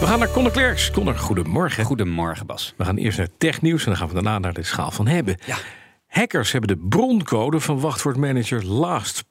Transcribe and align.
We 0.00 0.06
gaan 0.06 0.18
naar 0.18 0.30
Conor 0.30 0.50
Klerks. 0.50 0.90
Conor, 0.90 1.14
goedemorgen. 1.14 1.84
Goedemorgen, 1.84 2.46
Bas. 2.46 2.74
We 2.76 2.84
gaan 2.84 2.96
eerst 2.96 3.18
naar 3.18 3.28
technieuws 3.38 3.80
en 3.82 3.88
dan 3.88 3.96
gaan 3.96 4.08
we 4.08 4.14
daarna 4.14 4.38
naar 4.38 4.52
de 4.52 4.62
schaal 4.62 4.90
van 4.90 5.06
hebben. 5.06 5.36
Hackers 6.06 6.52
hebben 6.52 6.76
de 6.76 6.86
broncode 6.88 7.60
van 7.60 7.80
wachtwoordmanager 7.80 8.64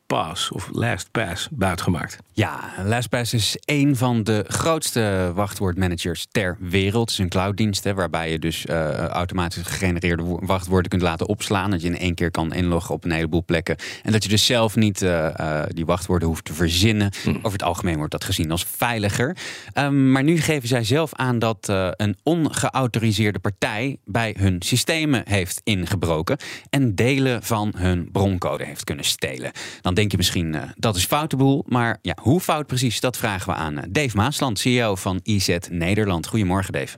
LastPass 0.07 0.51
of 0.51 0.69
LastPass 0.71 1.47
buitgemaakt. 1.51 2.17
Ja, 2.33 2.73
LastPass 2.83 3.33
is 3.33 3.57
een 3.65 3.95
van 3.95 4.23
de 4.23 4.45
grootste 4.47 5.31
wachtwoordmanagers 5.35 6.27
ter 6.31 6.57
wereld. 6.59 7.09
Het 7.09 7.11
is 7.11 7.17
een 7.17 7.29
clouddienst 7.29 7.83
hè, 7.83 7.93
waarbij 7.93 8.31
je 8.31 8.39
dus 8.39 8.65
uh, 8.65 9.05
automatisch 9.07 9.63
gegenereerde 9.63 10.23
wachtwoorden 10.39 10.89
kunt 10.89 11.01
laten 11.01 11.27
opslaan. 11.27 11.71
Dat 11.71 11.81
je 11.81 11.87
in 11.87 11.97
één 11.97 12.13
keer 12.13 12.31
kan 12.31 12.53
inloggen 12.53 12.95
op 12.95 13.03
een 13.03 13.11
heleboel 13.11 13.43
plekken. 13.45 13.75
En 14.03 14.11
dat 14.11 14.23
je 14.23 14.29
dus 14.29 14.45
zelf 14.45 14.75
niet 14.75 15.01
uh, 15.01 15.29
uh, 15.39 15.63
die 15.67 15.85
wachtwoorden 15.85 16.27
hoeft 16.27 16.45
te 16.45 16.53
verzinnen. 16.53 17.11
Hm. 17.23 17.29
Over 17.29 17.51
het 17.51 17.63
algemeen 17.63 17.97
wordt 17.97 18.11
dat 18.11 18.23
gezien 18.23 18.51
als 18.51 18.65
veiliger. 18.77 19.37
Um, 19.73 20.11
maar 20.11 20.23
nu 20.23 20.37
geven 20.37 20.67
zij 20.67 20.83
zelf 20.83 21.13
aan 21.13 21.39
dat 21.39 21.67
een 21.95 22.17
ongeautoriseerde 22.23 23.39
partij 23.39 23.97
bij 24.05 24.35
hun 24.39 24.61
systemen 24.61 25.23
heeft 25.27 25.61
ingebroken. 25.63 26.37
En 26.69 26.95
delen 26.95 27.43
van 27.43 27.73
hun 27.77 28.09
broncode 28.11 28.65
heeft 28.65 28.83
kunnen 28.83 29.05
stelen. 29.05 29.51
Dan 29.81 29.93
denk 29.95 30.11
je 30.11 30.17
misschien 30.17 30.57
dat 30.75 30.95
is 30.95 31.05
foutenboel. 31.05 31.63
Maar 31.67 31.97
ja, 32.01 32.17
hoe 32.21 32.39
fout 32.39 32.67
precies, 32.67 32.99
dat 32.99 33.17
vragen 33.17 33.53
we 33.53 33.59
aan 33.59 33.81
Dave 33.89 34.17
Maasland, 34.17 34.59
CEO 34.59 34.95
van 34.95 35.19
IZ 35.23 35.57
Nederland. 35.69 36.27
Goedemorgen, 36.27 36.73
Dave. 36.73 36.97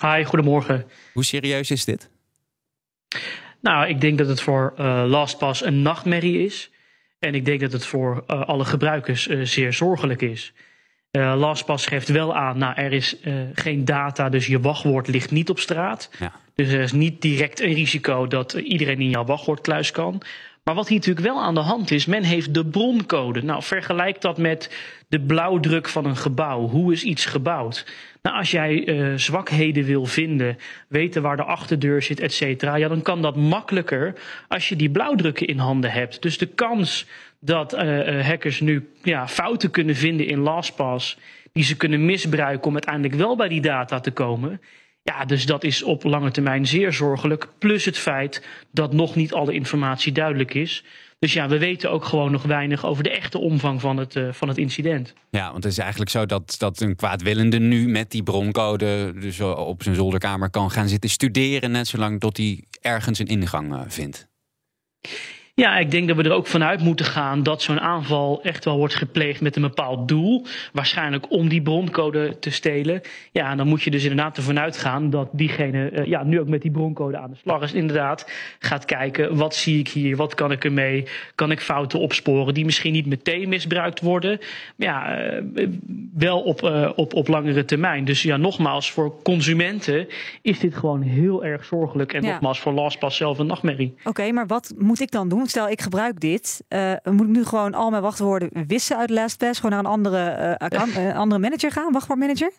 Hi, 0.00 0.24
goedemorgen. 0.24 0.84
Hoe 1.12 1.24
serieus 1.24 1.70
is 1.70 1.84
dit? 1.84 2.10
Nou, 3.60 3.88
ik 3.88 4.00
denk 4.00 4.18
dat 4.18 4.28
het 4.28 4.40
voor 4.40 4.74
uh, 4.78 5.04
LastPass 5.06 5.64
een 5.64 5.82
nachtmerrie 5.82 6.44
is. 6.44 6.70
En 7.18 7.34
ik 7.34 7.44
denk 7.44 7.60
dat 7.60 7.72
het 7.72 7.86
voor 7.86 8.24
uh, 8.28 8.42
alle 8.42 8.64
gebruikers 8.64 9.28
uh, 9.28 9.44
zeer 9.44 9.72
zorgelijk 9.72 10.22
is. 10.22 10.52
LastPass 11.10 11.86
geeft 11.86 12.08
wel 12.08 12.34
aan, 12.36 12.58
nou, 12.58 12.74
er 12.74 12.92
is 12.92 13.16
geen 13.52 13.84
data, 13.84 14.28
dus 14.28 14.46
je 14.46 14.60
wachtwoord 14.60 15.08
ligt 15.08 15.30
niet 15.30 15.50
op 15.50 15.58
straat. 15.58 16.10
Ja. 16.18 16.32
Dus 16.54 16.68
er 16.68 16.80
is 16.80 16.92
niet 16.92 17.22
direct 17.22 17.60
een 17.60 17.72
risico 17.72 18.26
dat 18.26 18.52
iedereen 18.52 19.00
in 19.00 19.10
jouw 19.10 19.24
wachtwoordkluis 19.24 19.90
kan. 19.90 20.22
Maar 20.66 20.74
wat 20.74 20.88
hier 20.88 20.98
natuurlijk 20.98 21.26
wel 21.26 21.42
aan 21.42 21.54
de 21.54 21.60
hand 21.60 21.90
is, 21.90 22.06
men 22.06 22.22
heeft 22.22 22.54
de 22.54 22.66
broncode. 22.66 23.42
Nou, 23.42 23.62
vergelijk 23.62 24.20
dat 24.20 24.38
met 24.38 24.76
de 25.08 25.20
blauwdruk 25.20 25.88
van 25.88 26.04
een 26.04 26.16
gebouw. 26.16 26.68
Hoe 26.68 26.92
is 26.92 27.02
iets 27.02 27.24
gebouwd? 27.24 27.86
Nou, 28.22 28.36
als 28.36 28.50
jij 28.50 28.88
uh, 28.88 29.14
zwakheden 29.16 29.84
wil 29.84 30.04
vinden, 30.06 30.58
weten 30.88 31.22
waar 31.22 31.36
de 31.36 31.42
achterdeur 31.42 32.02
zit, 32.02 32.20
et 32.20 32.32
cetera, 32.32 32.74
ja, 32.74 32.88
dan 32.88 33.02
kan 33.02 33.22
dat 33.22 33.36
makkelijker 33.36 34.14
als 34.48 34.68
je 34.68 34.76
die 34.76 34.90
blauwdrukken 34.90 35.46
in 35.46 35.58
handen 35.58 35.90
hebt. 35.90 36.22
Dus 36.22 36.38
de 36.38 36.46
kans 36.46 37.06
dat 37.40 37.74
uh, 37.74 38.26
hackers 38.26 38.60
nu 38.60 38.88
ja, 39.02 39.28
fouten 39.28 39.70
kunnen 39.70 39.94
vinden 39.94 40.26
in 40.26 40.38
LastPass, 40.38 41.18
die 41.52 41.64
ze 41.64 41.76
kunnen 41.76 42.04
misbruiken 42.04 42.66
om 42.66 42.72
uiteindelijk 42.72 43.14
wel 43.14 43.36
bij 43.36 43.48
die 43.48 43.60
data 43.60 44.00
te 44.00 44.10
komen, 44.10 44.60
ja, 45.06 45.24
dus 45.24 45.46
dat 45.46 45.64
is 45.64 45.82
op 45.82 46.04
lange 46.04 46.30
termijn 46.30 46.66
zeer 46.66 46.92
zorgelijk. 46.92 47.48
Plus 47.58 47.84
het 47.84 47.98
feit 47.98 48.46
dat 48.70 48.92
nog 48.92 49.14
niet 49.14 49.32
alle 49.32 49.52
informatie 49.52 50.12
duidelijk 50.12 50.54
is. 50.54 50.84
Dus 51.18 51.32
ja, 51.32 51.48
we 51.48 51.58
weten 51.58 51.90
ook 51.90 52.04
gewoon 52.04 52.32
nog 52.32 52.42
weinig 52.42 52.86
over 52.86 53.02
de 53.02 53.10
echte 53.10 53.38
omvang 53.38 53.80
van 53.80 53.96
het, 53.96 54.14
uh, 54.14 54.32
van 54.32 54.48
het 54.48 54.58
incident. 54.58 55.14
Ja, 55.30 55.50
want 55.50 55.64
het 55.64 55.72
is 55.72 55.78
eigenlijk 55.78 56.10
zo 56.10 56.26
dat, 56.26 56.54
dat 56.58 56.80
een 56.80 56.96
kwaadwillende 56.96 57.58
nu 57.58 57.88
met 57.88 58.10
die 58.10 58.22
broncode 58.22 59.12
dus 59.20 59.40
op 59.40 59.82
zijn 59.82 59.94
zolderkamer 59.94 60.50
kan 60.50 60.70
gaan 60.70 60.88
zitten 60.88 61.10
studeren, 61.10 61.70
net 61.70 61.86
zolang 61.86 62.20
tot 62.20 62.36
hij 62.36 62.64
ergens 62.80 63.18
een 63.18 63.26
ingang 63.26 63.72
uh, 63.72 63.80
vindt. 63.86 64.28
Ja, 65.60 65.78
ik 65.78 65.90
denk 65.90 66.08
dat 66.08 66.16
we 66.16 66.22
er 66.22 66.32
ook 66.32 66.46
vanuit 66.46 66.80
moeten 66.80 67.06
gaan 67.06 67.42
dat 67.42 67.62
zo'n 67.62 67.80
aanval 67.80 68.42
echt 68.42 68.64
wel 68.64 68.76
wordt 68.76 68.94
gepleegd 68.94 69.40
met 69.40 69.56
een 69.56 69.62
bepaald 69.62 70.08
doel. 70.08 70.46
Waarschijnlijk 70.72 71.30
om 71.30 71.48
die 71.48 71.62
broncode 71.62 72.38
te 72.38 72.50
stelen. 72.50 73.00
Ja, 73.32 73.50
en 73.50 73.56
dan 73.56 73.68
moet 73.68 73.82
je 73.82 73.90
dus 73.90 74.02
inderdaad 74.02 74.36
ervan 74.36 74.58
uitgaan 74.58 75.10
dat 75.10 75.28
diegene 75.32 75.90
uh, 75.90 76.06
ja, 76.06 76.24
nu 76.24 76.40
ook 76.40 76.48
met 76.48 76.62
die 76.62 76.70
broncode 76.70 77.18
aan 77.18 77.30
de 77.30 77.36
slag 77.36 77.62
is. 77.62 77.72
Inderdaad 77.72 78.30
gaat 78.58 78.84
kijken, 78.84 79.36
wat 79.36 79.54
zie 79.54 79.78
ik 79.78 79.88
hier, 79.88 80.16
wat 80.16 80.34
kan 80.34 80.52
ik 80.52 80.64
ermee, 80.64 81.06
kan 81.34 81.50
ik 81.50 81.60
fouten 81.60 81.98
opsporen 81.98 82.54
die 82.54 82.64
misschien 82.64 82.92
niet 82.92 83.06
meteen 83.06 83.48
misbruikt 83.48 84.00
worden. 84.00 84.38
Maar 84.76 84.88
ja, 84.88 85.22
uh, 85.40 85.68
wel 86.14 86.40
op, 86.40 86.62
uh, 86.62 86.90
op, 86.96 87.14
op 87.14 87.28
langere 87.28 87.64
termijn. 87.64 88.04
Dus 88.04 88.22
ja, 88.22 88.36
nogmaals, 88.36 88.90
voor 88.90 89.22
consumenten 89.22 90.06
is 90.42 90.58
dit 90.58 90.74
gewoon 90.74 91.02
heel 91.02 91.44
erg 91.44 91.64
zorgelijk. 91.64 92.12
En 92.12 92.22
ja. 92.22 92.30
nogmaals, 92.30 92.60
voor 92.60 92.72
LastPass 92.72 93.16
zelf 93.16 93.38
een 93.38 93.46
nachtmerrie. 93.46 93.94
Oké, 93.98 94.08
okay, 94.08 94.30
maar 94.30 94.46
wat 94.46 94.74
moet 94.78 95.00
ik 95.00 95.10
dan 95.10 95.28
doen? 95.28 95.44
Stel, 95.48 95.68
ik 95.68 95.80
gebruik 95.80 96.20
dit. 96.20 96.64
Uh, 96.68 96.92
moet 97.04 97.26
ik 97.26 97.32
nu 97.32 97.44
gewoon 97.44 97.74
al 97.74 97.90
mijn 97.90 98.02
wachtwoorden 98.02 98.50
wissen 98.66 98.96
uit 98.96 99.10
LastPass? 99.10 99.60
Gewoon 99.60 99.70
naar 99.70 99.84
een 99.84 99.90
andere, 99.90 100.36
uh, 100.38 100.54
account, 100.54 100.96
andere 101.22 101.40
manager 101.40 101.70
gaan, 101.70 101.92
wachtwoordmanager? 101.92 102.50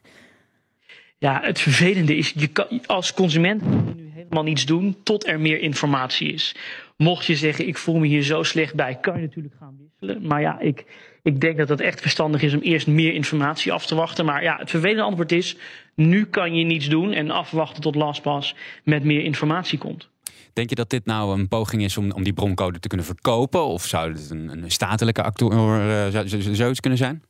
Ja, 1.17 1.39
het 1.43 1.59
vervelende 1.59 2.15
is, 2.15 2.33
je 2.35 2.47
kan, 2.47 2.85
als 2.85 3.13
consument 3.13 3.61
nu 3.95 4.09
helemaal 4.13 4.43
niets 4.43 4.65
doen 4.65 4.97
tot 5.03 5.27
er 5.27 5.39
meer 5.39 5.59
informatie 5.59 6.33
is. 6.33 6.55
Mocht 6.97 7.25
je 7.25 7.35
zeggen, 7.35 7.67
ik 7.67 7.77
voel 7.77 7.97
me 7.97 8.07
hier 8.07 8.23
zo 8.23 8.43
slecht 8.43 8.75
bij, 8.75 8.97
kan 9.01 9.15
je 9.15 9.25
natuurlijk 9.25 9.55
gaan 9.59 9.77
wisselen. 9.79 10.27
Maar 10.27 10.41
ja, 10.41 10.59
ik, 10.59 10.85
ik 11.23 11.41
denk 11.41 11.57
dat 11.57 11.69
het 11.69 11.81
echt 11.81 12.01
verstandig 12.01 12.41
is 12.41 12.53
om 12.53 12.59
eerst 12.59 12.87
meer 12.87 13.13
informatie 13.13 13.71
af 13.71 13.85
te 13.85 13.95
wachten. 13.95 14.25
Maar 14.25 14.43
ja, 14.43 14.57
het 14.57 14.69
vervelende 14.69 15.03
antwoord 15.03 15.31
is, 15.31 15.57
nu 15.95 16.25
kan 16.25 16.55
je 16.55 16.63
niets 16.63 16.89
doen 16.89 17.13
en 17.13 17.31
afwachten 17.31 17.81
tot 17.81 17.95
LastPass 17.95 18.55
met 18.83 19.03
meer 19.03 19.23
informatie 19.23 19.77
komt. 19.77 20.09
Denk 20.57 20.69
je 20.69 20.75
dat 20.75 20.89
dit 20.89 21.05
nou 21.05 21.39
een 21.39 21.47
poging 21.47 21.83
is 21.83 21.97
om, 21.97 22.11
om 22.11 22.23
die 22.23 22.33
broncode 22.33 22.79
te 22.79 22.87
kunnen 22.87 23.05
verkopen? 23.05 23.65
Of 23.65 23.85
zou 23.85 24.11
het 24.11 24.29
een, 24.29 24.63
een 24.63 24.71
statelijke 24.71 25.23
acteur 25.23 26.13
uh, 26.13 26.55
zoiets 26.55 26.79
kunnen 26.79 26.99
zijn? 26.99 27.23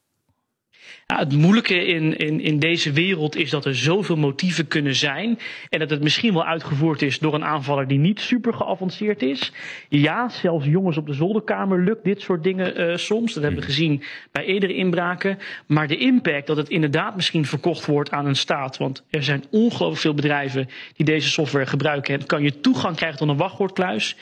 Ja, 1.07 1.17
het 1.17 1.33
moeilijke 1.33 1.85
in, 1.85 2.17
in, 2.17 2.39
in 2.41 2.59
deze 2.59 2.91
wereld 2.91 3.35
is 3.35 3.49
dat 3.49 3.65
er 3.65 3.75
zoveel 3.75 4.15
motieven 4.15 4.67
kunnen 4.67 4.95
zijn. 4.95 5.39
En 5.69 5.79
dat 5.79 5.89
het 5.89 6.01
misschien 6.01 6.33
wel 6.33 6.45
uitgevoerd 6.45 7.01
is 7.01 7.19
door 7.19 7.33
een 7.33 7.45
aanvaller 7.45 7.87
die 7.87 7.99
niet 7.99 8.19
super 8.19 8.53
geavanceerd 8.53 9.21
is. 9.21 9.51
Ja, 9.89 10.29
zelfs 10.29 10.65
jongens 10.65 10.97
op 10.97 11.05
de 11.05 11.13
zolderkamer 11.13 11.83
lukt 11.83 12.03
dit 12.03 12.21
soort 12.21 12.43
dingen 12.43 12.81
uh, 12.81 12.95
soms. 12.95 13.33
Dat 13.33 13.43
hebben 13.43 13.61
we 13.61 13.65
gezien 13.65 14.03
bij 14.31 14.45
eerdere 14.45 14.73
inbraken. 14.73 15.37
Maar 15.65 15.87
de 15.87 15.97
impact 15.97 16.47
dat 16.47 16.57
het 16.57 16.69
inderdaad 16.69 17.15
misschien 17.15 17.45
verkocht 17.45 17.85
wordt 17.85 18.11
aan 18.11 18.25
een 18.25 18.35
staat. 18.35 18.77
Want 18.77 19.03
er 19.09 19.23
zijn 19.23 19.43
ongelooflijk 19.51 20.01
veel 20.01 20.13
bedrijven 20.13 20.69
die 20.95 21.05
deze 21.05 21.29
software 21.29 21.65
gebruiken. 21.65 22.19
En 22.19 22.25
kan 22.25 22.43
je 22.43 22.59
toegang 22.59 22.95
krijgen 22.95 23.17
tot 23.19 23.29
een 23.29 23.37
wachtwoordkluis. 23.37 24.15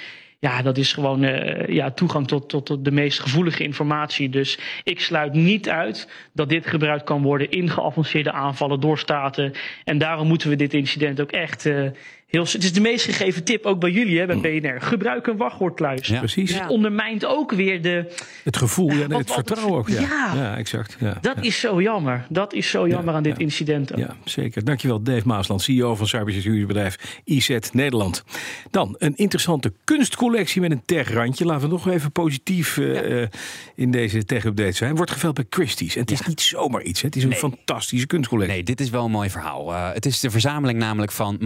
Ja, 0.46 0.62
dat 0.62 0.78
is 0.78 0.94
gewoon 0.94 1.24
uh, 1.24 1.68
ja, 1.68 1.92
toegang 1.92 2.28
tot, 2.28 2.50
tot, 2.50 2.86
de 2.86 2.92
meest 2.92 3.20
gevoelige 3.20 3.64
informatie. 3.64 4.30
Dus 4.30 4.60
ik 4.84 5.00
sluit 5.00 5.34
niet 5.34 5.70
uit 5.70 6.10
dat 6.34 6.50
dit 6.50 6.68
gebruikt 6.68 7.04
kan 7.04 7.22
worden 7.22 7.50
in 7.50 7.70
geavanceerde 7.70 8.32
aanvallen 8.32 8.80
door 8.80 8.98
staten. 8.98 9.54
En 9.84 9.98
daarom 9.98 10.28
moeten 10.28 10.50
we 10.50 10.56
dit 10.56 10.74
incident 10.74 11.22
ook 11.22 11.32
echt 11.32 11.66
uh, 11.66 11.90
heel. 12.26 12.44
Het 12.44 12.64
is 12.64 12.74
de 12.74 12.82
meest 12.82 13.06
gegeven 13.06 13.44
tip 13.44 13.66
ook 13.66 13.80
bij 13.80 13.92
jullie, 13.92 14.20
hè, 14.20 14.26
bij 14.26 14.38
BNR. 14.62 14.82
Gebruik 14.82 15.28
een 15.28 15.38
wachtwoordkluis. 15.38 16.08
Ja, 16.08 16.20
precies. 16.20 16.52
Dus 16.52 16.60
het 16.60 16.70
ondermijnt 16.70 17.26
ook 17.26 17.52
weer 17.52 17.82
de. 17.82 18.14
Het 18.44 18.58
gevoel, 18.58 18.92
ja, 18.92 19.08
wat- 19.08 19.18
het 19.20 19.32
vertrouwen 19.32 19.78
ook. 19.78 19.90
Ja, 19.90 20.02
Ja. 20.02 20.32
ja 20.36 20.58
exact. 20.58 20.98
Ja, 21.00 21.18
Dat 21.22 21.36
ja. 21.36 21.42
is 21.42 21.60
zo 21.60 21.82
jammer. 21.82 22.26
Dat 22.30 22.54
is 22.54 22.70
zo 22.70 22.88
jammer 22.88 23.14
aan 23.14 23.24
dit 23.24 23.38
ja. 23.38 23.44
incident. 23.44 23.92
ook. 23.94 24.00
Ja, 24.00 24.16
zeker. 24.24 24.64
Dankjewel, 24.64 25.02
Dave 25.04 25.28
Maasland, 25.28 25.62
CEO 25.62 25.96
van 25.96 26.08
cybersecurity-bedrijf 26.08 27.20
IZ 27.24 27.58
Nederland. 27.72 28.24
Dan 28.72 28.96
een 28.98 29.16
interessante 29.16 29.74
kunstcollectie 29.84 30.62
met 30.62 30.72
een 30.72 30.82
tech-randje. 30.86 31.46
Laten 31.46 31.62
we 31.68 31.74
nog 31.74 31.88
even 31.88 32.12
positief 32.12 32.78
eh, 32.78 33.22
eh, 33.22 33.30
in 33.76 33.92
deze 33.92 34.26
tech-update 34.26 34.72
zijn. 34.72 34.96
Wordt 34.96 35.12
geveld 35.12 35.34
bij 35.36 35.46
Christie's. 35.50 35.96
En 35.96 36.02
het 36.02 36.12
is 36.12 36.22
niet 36.28 36.42
zomaar 36.42 36.82
iets. 36.82 37.02
Hè. 37.02 37.08
Het 37.08 37.16
is 37.16 37.24
een 37.24 37.30
Nee. 37.30 37.38
fantastische 37.38 38.08
kunstcollectie. 38.08 38.56
Nee, 38.56 38.64
dit 38.66 38.80
is 38.80 38.90
wel 38.90 39.06
een 39.06 39.12
mooi 39.12 39.30
verhaal. 39.30 39.72
Uh, 39.72 39.92
het 39.94 40.06
is 40.06 40.20
de 40.20 40.30
verzameling 40.30 40.80
namelijk 40.80 41.12
van 41.12 41.38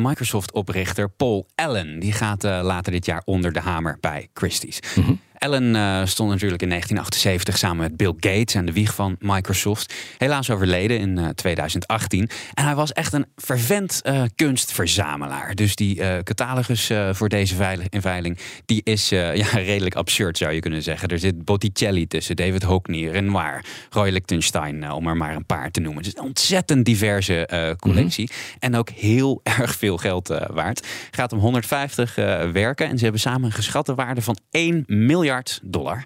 Microsoft-oprichter 0.70 1.10
Paul 1.10 1.48
Allen. 1.56 2.00
Die 2.00 2.12
gaat 2.12 2.44
uh, 2.44 2.60
later 2.64 2.92
dit 2.92 3.06
jaar 3.06 3.22
onder 3.26 3.54
de 3.54 3.60
hamer 3.60 3.98
bij 4.00 4.30
Christie's. 4.34 4.80
Mhm. 4.96 5.14
Allen 5.40 5.76
uh, 5.76 6.06
stond 6.06 6.30
natuurlijk 6.30 6.62
in 6.62 6.70
1978 6.70 7.58
samen 7.58 7.78
met 7.78 7.98
Bill 7.98 8.14
Gates 8.20 8.56
aan 8.56 8.66
de 8.66 8.72
wieg 8.72 8.96
van 8.96 9.16
Microsoft. 9.20 9.94
Helaas 10.18 10.50
overleden 10.50 11.00
in 11.00 11.18
uh, 11.18 11.28
2018. 11.28 12.30
En 12.54 12.64
hij 12.64 12.76
was 12.76 12.94
echt 12.94 13.14
een 13.14 13.26
fervent 13.36 14.02
uh, 14.04 14.22
kunstverzamelaar. 14.36 15.56
Dus 15.56 15.76
die 15.76 16.24
catalogus 16.24 16.92
voor 17.12 17.30
deze 17.30 17.56
veiling, 17.90 18.38
die 18.66 18.82
is 18.84 19.10
ja, 19.44 19.48
redelijk 19.54 19.96
absurd 19.96 20.38
zou 20.38 20.52
je 20.52 20.60
kunnen 20.60 20.84
zeggen. 20.84 21.08
Er 21.08 21.20
zit 21.20 21.46
Botticelli 21.46 22.08
tussen, 22.08 22.36
David 22.36 22.64
Hockney, 22.64 23.10
Renoir, 23.10 23.66
Roy 23.90 24.10
Lichtenstein, 24.10 24.92
om 24.92 25.08
er 25.08 25.18
maar 25.18 25.36
een 25.36 25.46
paar 25.46 25.72
te 25.72 25.80
noemen. 25.80 26.04
Het 26.04 26.14
is 26.14 26.20
een 26.20 26.28
ontzettend 26.28 26.86
diverse 26.86 27.76
collectie. 27.80 28.30
Mhm. 28.32 28.58
En 28.60 28.76
ook 28.76 28.90
heel 28.90 29.40
erg 29.60 29.76
veel 29.76 29.98
geld 29.98 30.28
waard. 30.28 30.78
Het 31.06 31.16
gaat 31.16 31.34
om 31.34 31.40
150 31.40 32.16
werken 32.52 32.88
en 32.88 32.98
ze 32.98 33.04
hebben 33.04 33.22
samen 33.22 33.44
een 33.44 33.52
geschatte 33.52 33.96
waarde 33.96 34.22
van 34.22 34.38
1 34.52 34.84
miljard 34.88 35.29
dollar. 35.64 36.04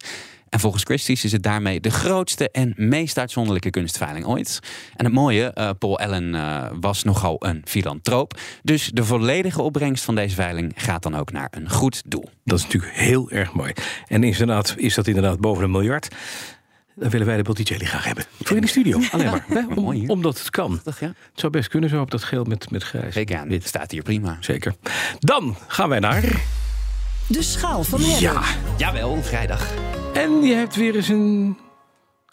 En 0.53 0.59
volgens 0.59 0.83
Christie's 0.83 1.23
is 1.23 1.31
het 1.31 1.43
daarmee 1.43 1.79
de 1.79 1.91
grootste 1.91 2.51
en 2.51 2.73
meest 2.75 3.17
uitzonderlijke 3.17 3.69
kunstveiling 3.69 4.25
ooit. 4.25 4.59
En 4.95 5.05
het 5.05 5.13
mooie, 5.13 5.51
uh, 5.55 5.69
Paul 5.79 5.99
Allen 5.99 6.33
uh, 6.33 6.65
was 6.79 7.03
nogal 7.03 7.45
een 7.45 7.61
filantroop. 7.65 8.39
Dus 8.63 8.89
de 8.93 9.03
volledige 9.03 9.61
opbrengst 9.61 10.03
van 10.03 10.15
deze 10.15 10.35
veiling 10.35 10.73
gaat 10.75 11.03
dan 11.03 11.15
ook 11.15 11.31
naar 11.31 11.47
een 11.51 11.69
goed 11.69 12.01
doel. 12.05 12.29
Dat 12.43 12.57
is 12.59 12.63
natuurlijk 12.63 12.93
heel 12.93 13.29
erg 13.29 13.53
mooi. 13.53 13.73
En 14.07 14.23
is, 14.23 14.39
inderdaad, 14.39 14.73
is 14.77 14.93
dat 14.93 15.07
inderdaad 15.07 15.39
boven 15.39 15.63
een 15.63 15.71
miljard? 15.71 16.07
Dan 16.95 17.09
willen 17.09 17.27
wij 17.27 17.37
de 17.37 17.43
Botticelli 17.43 17.85
graag 17.85 18.05
hebben. 18.05 18.25
Voor 18.41 18.55
in 18.55 18.61
de 18.61 18.67
studio, 18.67 18.99
alleen 19.11 19.29
maar. 19.29 19.45
Om, 19.75 20.09
omdat 20.09 20.39
het 20.39 20.49
kan. 20.49 20.81
Het 20.83 21.15
zou 21.33 21.51
best 21.51 21.67
kunnen 21.67 21.89
zo 21.89 22.01
op 22.01 22.11
dat 22.11 22.23
geel 22.23 22.43
met, 22.43 22.71
met 22.71 22.83
grijs. 22.83 23.13
Zeker, 23.13 23.49
dit 23.49 23.67
staat 23.67 23.91
hier 23.91 24.03
prima. 24.03 24.37
Zeker. 24.39 24.75
Dan 25.19 25.55
gaan 25.67 25.89
wij 25.89 25.99
naar... 25.99 26.61
De 27.33 27.41
schaal 27.41 27.83
van. 27.83 28.01
Ja, 28.01 28.43
jawel, 28.77 29.23
vrijdag. 29.23 29.73
En 30.13 30.41
je 30.41 30.53
hebt 30.53 30.75
weer 30.75 30.95
eens 30.95 31.07
een 31.07 31.57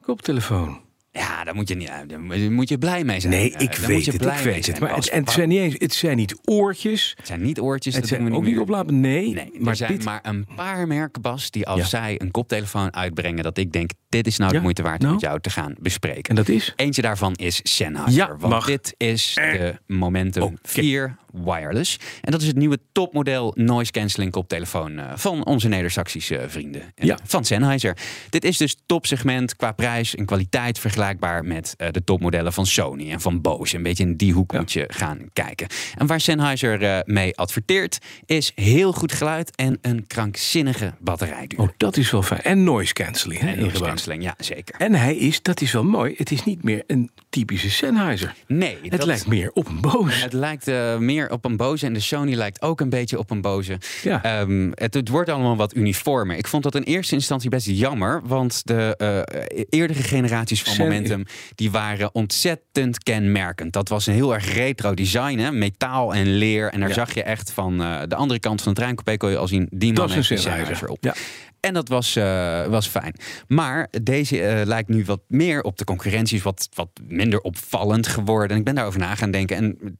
koptelefoon. 0.00 0.80
Ja, 1.12 1.44
daar 1.44 1.54
moet 1.54 1.68
je, 1.68 1.74
niet, 1.74 1.90
daar 2.06 2.20
moet 2.50 2.68
je 2.68 2.78
blij 2.78 3.04
mee 3.04 3.20
zijn. 3.20 3.32
Nee, 3.32 3.54
ik 3.58 3.74
weet 3.74 4.06
het, 4.06 4.14
ik 4.14 4.20
weet 4.20 4.66
het. 4.66 4.80
Maar 4.80 4.94
het, 4.94 5.08
en 5.08 5.20
het 5.20 5.30
zijn, 5.30 5.48
niet 5.48 5.58
eens, 5.58 5.74
het 5.78 5.94
zijn 5.94 6.16
niet 6.16 6.38
oortjes. 6.44 7.14
Het 7.16 7.26
zijn 7.26 7.42
niet 7.42 7.60
oortjes. 7.60 7.94
Het 7.94 8.06
zijn 8.06 8.34
ook 8.34 8.44
niet 8.44 8.58
opladen. 8.58 9.00
Nee, 9.00 9.32
nee 9.32 9.50
maar 9.58 9.70
er 9.70 9.76
zijn 9.76 9.92
dit... 9.92 10.04
maar 10.04 10.20
een 10.22 10.46
paar 10.56 10.86
merken, 10.86 11.22
Bas, 11.22 11.50
die 11.50 11.66
als 11.66 11.90
zij 11.90 12.20
een 12.20 12.30
koptelefoon 12.30 12.94
uitbrengen, 12.94 13.42
dat 13.42 13.58
ik 13.58 13.72
denk, 13.72 13.90
dit 14.10 14.26
is 14.26 14.36
nou 14.36 14.52
de 14.52 14.60
moeite 14.60 14.82
waard 14.82 14.98
om 14.98 15.02
nou? 15.02 15.12
met 15.12 15.22
jou 15.22 15.40
te 15.40 15.50
gaan 15.50 15.74
bespreken. 15.80 16.22
En 16.22 16.34
dat 16.34 16.48
is? 16.48 16.72
Eentje 16.76 17.02
daarvan 17.02 17.34
is 17.34 17.60
Sennheiser. 17.62 18.16
Ja, 18.16 18.36
want 18.36 18.52
mag. 18.52 18.66
dit 18.66 18.94
is 18.96 19.32
de 19.34 19.78
Momentum 19.86 20.42
okay. 20.42 20.58
4 20.62 21.16
wireless. 21.32 21.98
En 22.20 22.32
dat 22.32 22.40
is 22.40 22.46
het 22.46 22.56
nieuwe 22.56 22.78
topmodel 22.92 23.52
noise 23.56 23.90
cancelling 23.90 24.32
koptelefoon 24.32 24.98
uh, 24.98 25.12
van 25.14 25.44
onze 25.46 25.68
Neder-Saxische 25.68 26.44
vrienden 26.48 26.82
ja. 26.94 27.18
van 27.24 27.44
Sennheiser. 27.44 27.96
Dit 28.30 28.44
is 28.44 28.56
dus 28.56 28.76
topsegment 28.86 29.56
qua 29.56 29.72
prijs 29.72 30.14
en 30.14 30.26
kwaliteit 30.26 30.78
vergelijkbaar 30.78 31.44
met 31.44 31.74
de 31.90 32.04
topmodellen 32.04 32.52
van 32.52 32.66
Sony 32.66 33.10
en 33.10 33.20
van 33.20 33.40
Bose. 33.40 33.76
Een 33.76 33.82
beetje 33.82 34.04
in 34.04 34.16
die 34.16 34.32
hoek 34.32 34.52
moet 34.52 34.72
je 34.72 34.84
gaan 34.88 35.18
kijken. 35.32 35.66
En 35.96 36.06
waar 36.06 36.20
Sennheiser 36.20 37.02
mee 37.06 37.36
adverteert 37.36 37.98
is 38.26 38.52
heel 38.54 38.92
goed 38.92 39.12
geluid 39.12 39.56
en 39.56 39.78
een 39.82 40.06
krankzinnige 40.06 40.94
batterijduur. 40.98 41.60
Oh, 41.60 41.68
dat 41.76 41.96
is 41.96 42.10
wel 42.10 42.22
fijn. 42.22 42.42
En 42.42 42.64
noise 42.64 42.92
cancelling. 42.92 43.40
En 43.40 43.58
noise 43.58 43.78
ja 44.04 44.34
zeker. 44.38 44.74
En 44.78 44.94
hij 44.94 45.16
is, 45.16 45.42
dat 45.42 45.60
is 45.60 45.72
wel 45.72 45.84
mooi, 45.84 46.14
het 46.16 46.30
is 46.30 46.44
niet 46.44 46.64
meer 46.64 46.82
een 46.86 47.10
typische 47.28 47.70
Sennheiser. 47.70 48.34
Nee. 48.46 48.78
Het 48.82 49.04
lijkt 49.04 49.26
meer 49.26 49.50
op 49.52 49.68
een 49.68 49.80
Bose. 49.80 50.22
Het 50.22 50.32
lijkt 50.32 50.66
meer 50.98 51.30
op 51.30 51.44
een 51.44 51.56
boze. 51.56 51.86
En 51.86 51.92
de 51.92 52.00
Sony 52.00 52.34
lijkt 52.34 52.62
ook 52.62 52.80
een 52.80 52.88
beetje 52.88 53.18
op 53.18 53.30
een 53.30 53.40
boze. 53.40 53.78
Ja. 54.02 54.22
Ehm, 54.22 54.70
het, 54.74 54.94
het, 54.94 55.08
wordt 55.08 55.30
allemaal 55.30 55.56
wat 55.56 55.76
uniformer. 55.76 56.36
Ik 56.36 56.46
vond 56.46 56.62
dat 56.62 56.74
in 56.74 56.82
eerste 56.82 57.14
instantie 57.14 57.50
best 57.50 57.66
jammer. 57.66 58.20
Want 58.24 58.66
de 58.66 58.94
uh, 58.98 59.66
eerdere 59.68 60.02
generaties 60.02 60.62
van 60.62 60.76
Momentum... 60.76 61.24
die 61.54 61.70
waren 61.70 62.14
ontzettend 62.14 63.02
kenmerkend. 63.02 63.72
Dat 63.72 63.88
was 63.88 64.06
een 64.06 64.14
heel 64.14 64.34
erg 64.34 64.54
retro 64.54 64.94
design. 64.94 65.38
Hè? 65.38 65.52
Metaal 65.52 66.14
en 66.14 66.36
leer. 66.36 66.72
En 66.72 66.80
daar 66.80 66.92
zag 66.92 67.14
je 67.14 67.22
echt 67.22 67.52
van 67.52 67.82
uh, 67.82 68.00
de 68.08 68.14
andere 68.14 68.40
kant 68.40 68.62
van 68.62 68.72
het 68.72 68.80
treincoupé... 68.80 69.16
kon 69.16 69.30
je 69.30 69.36
al 69.36 69.48
zien, 69.48 69.66
die 69.70 69.92
man 69.92 70.10
heeft 70.10 70.30
een 70.30 70.88
op. 70.88 71.04
Ja. 71.04 71.14
En 71.60 71.74
dat 71.74 71.88
was, 71.88 72.16
uh, 72.16 72.66
was 72.66 72.86
fijn. 72.86 73.14
Maar 73.48 73.88
deze 74.02 74.36
uh, 74.36 74.66
lijkt 74.66 74.88
nu 74.88 75.04
wat 75.04 75.20
meer 75.26 75.62
op 75.62 75.78
de 75.78 75.84
concurrentie, 75.84 76.36
is 76.36 76.42
wat, 76.42 76.68
wat 76.74 76.88
minder 77.08 77.40
opvallend 77.40 78.06
geworden. 78.06 78.50
En 78.50 78.56
ik 78.56 78.64
ben 78.64 78.74
daarover 78.74 79.00
na 79.00 79.14
gaan 79.14 79.30
denken. 79.30 79.56
En 79.56 79.98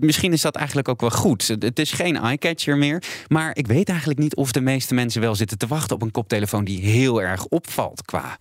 misschien 0.00 0.32
is 0.32 0.40
dat 0.40 0.56
eigenlijk 0.56 0.88
ook 0.88 1.00
wel 1.00 1.10
goed. 1.10 1.48
Het 1.58 1.78
is 1.78 1.92
geen 1.92 2.16
eyecatcher 2.16 2.76
meer. 2.76 3.02
Maar 3.28 3.56
ik 3.56 3.66
weet 3.66 3.88
eigenlijk 3.88 4.18
niet 4.18 4.36
of 4.36 4.52
de 4.52 4.60
meeste 4.60 4.94
mensen 4.94 5.20
wel 5.20 5.34
zitten 5.34 5.58
te 5.58 5.66
wachten 5.66 5.96
op 5.96 6.02
een 6.02 6.10
koptelefoon 6.10 6.64
die 6.64 6.80
heel 6.80 7.22
erg 7.22 7.46
opvalt 7.46 8.04
qua, 8.04 8.36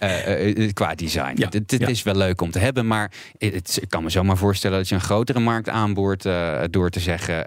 uh, 0.00 0.72
qua 0.78 0.94
design. 0.94 1.32
Ja, 1.34 1.48
het, 1.50 1.70
het 1.70 1.88
is 1.88 2.02
wel 2.02 2.14
leuk 2.14 2.40
om 2.40 2.50
te 2.50 2.58
hebben, 2.58 2.86
maar 2.86 3.12
het, 3.38 3.78
ik 3.82 3.88
kan 3.88 4.02
me 4.02 4.10
zomaar 4.10 4.36
voorstellen 4.36 4.78
dat 4.78 4.88
je 4.88 4.94
een 4.94 5.00
grotere 5.00 5.40
markt 5.40 5.68
aanboort 5.68 6.22
door 6.70 6.90
te 6.90 7.00
zeggen: 7.00 7.46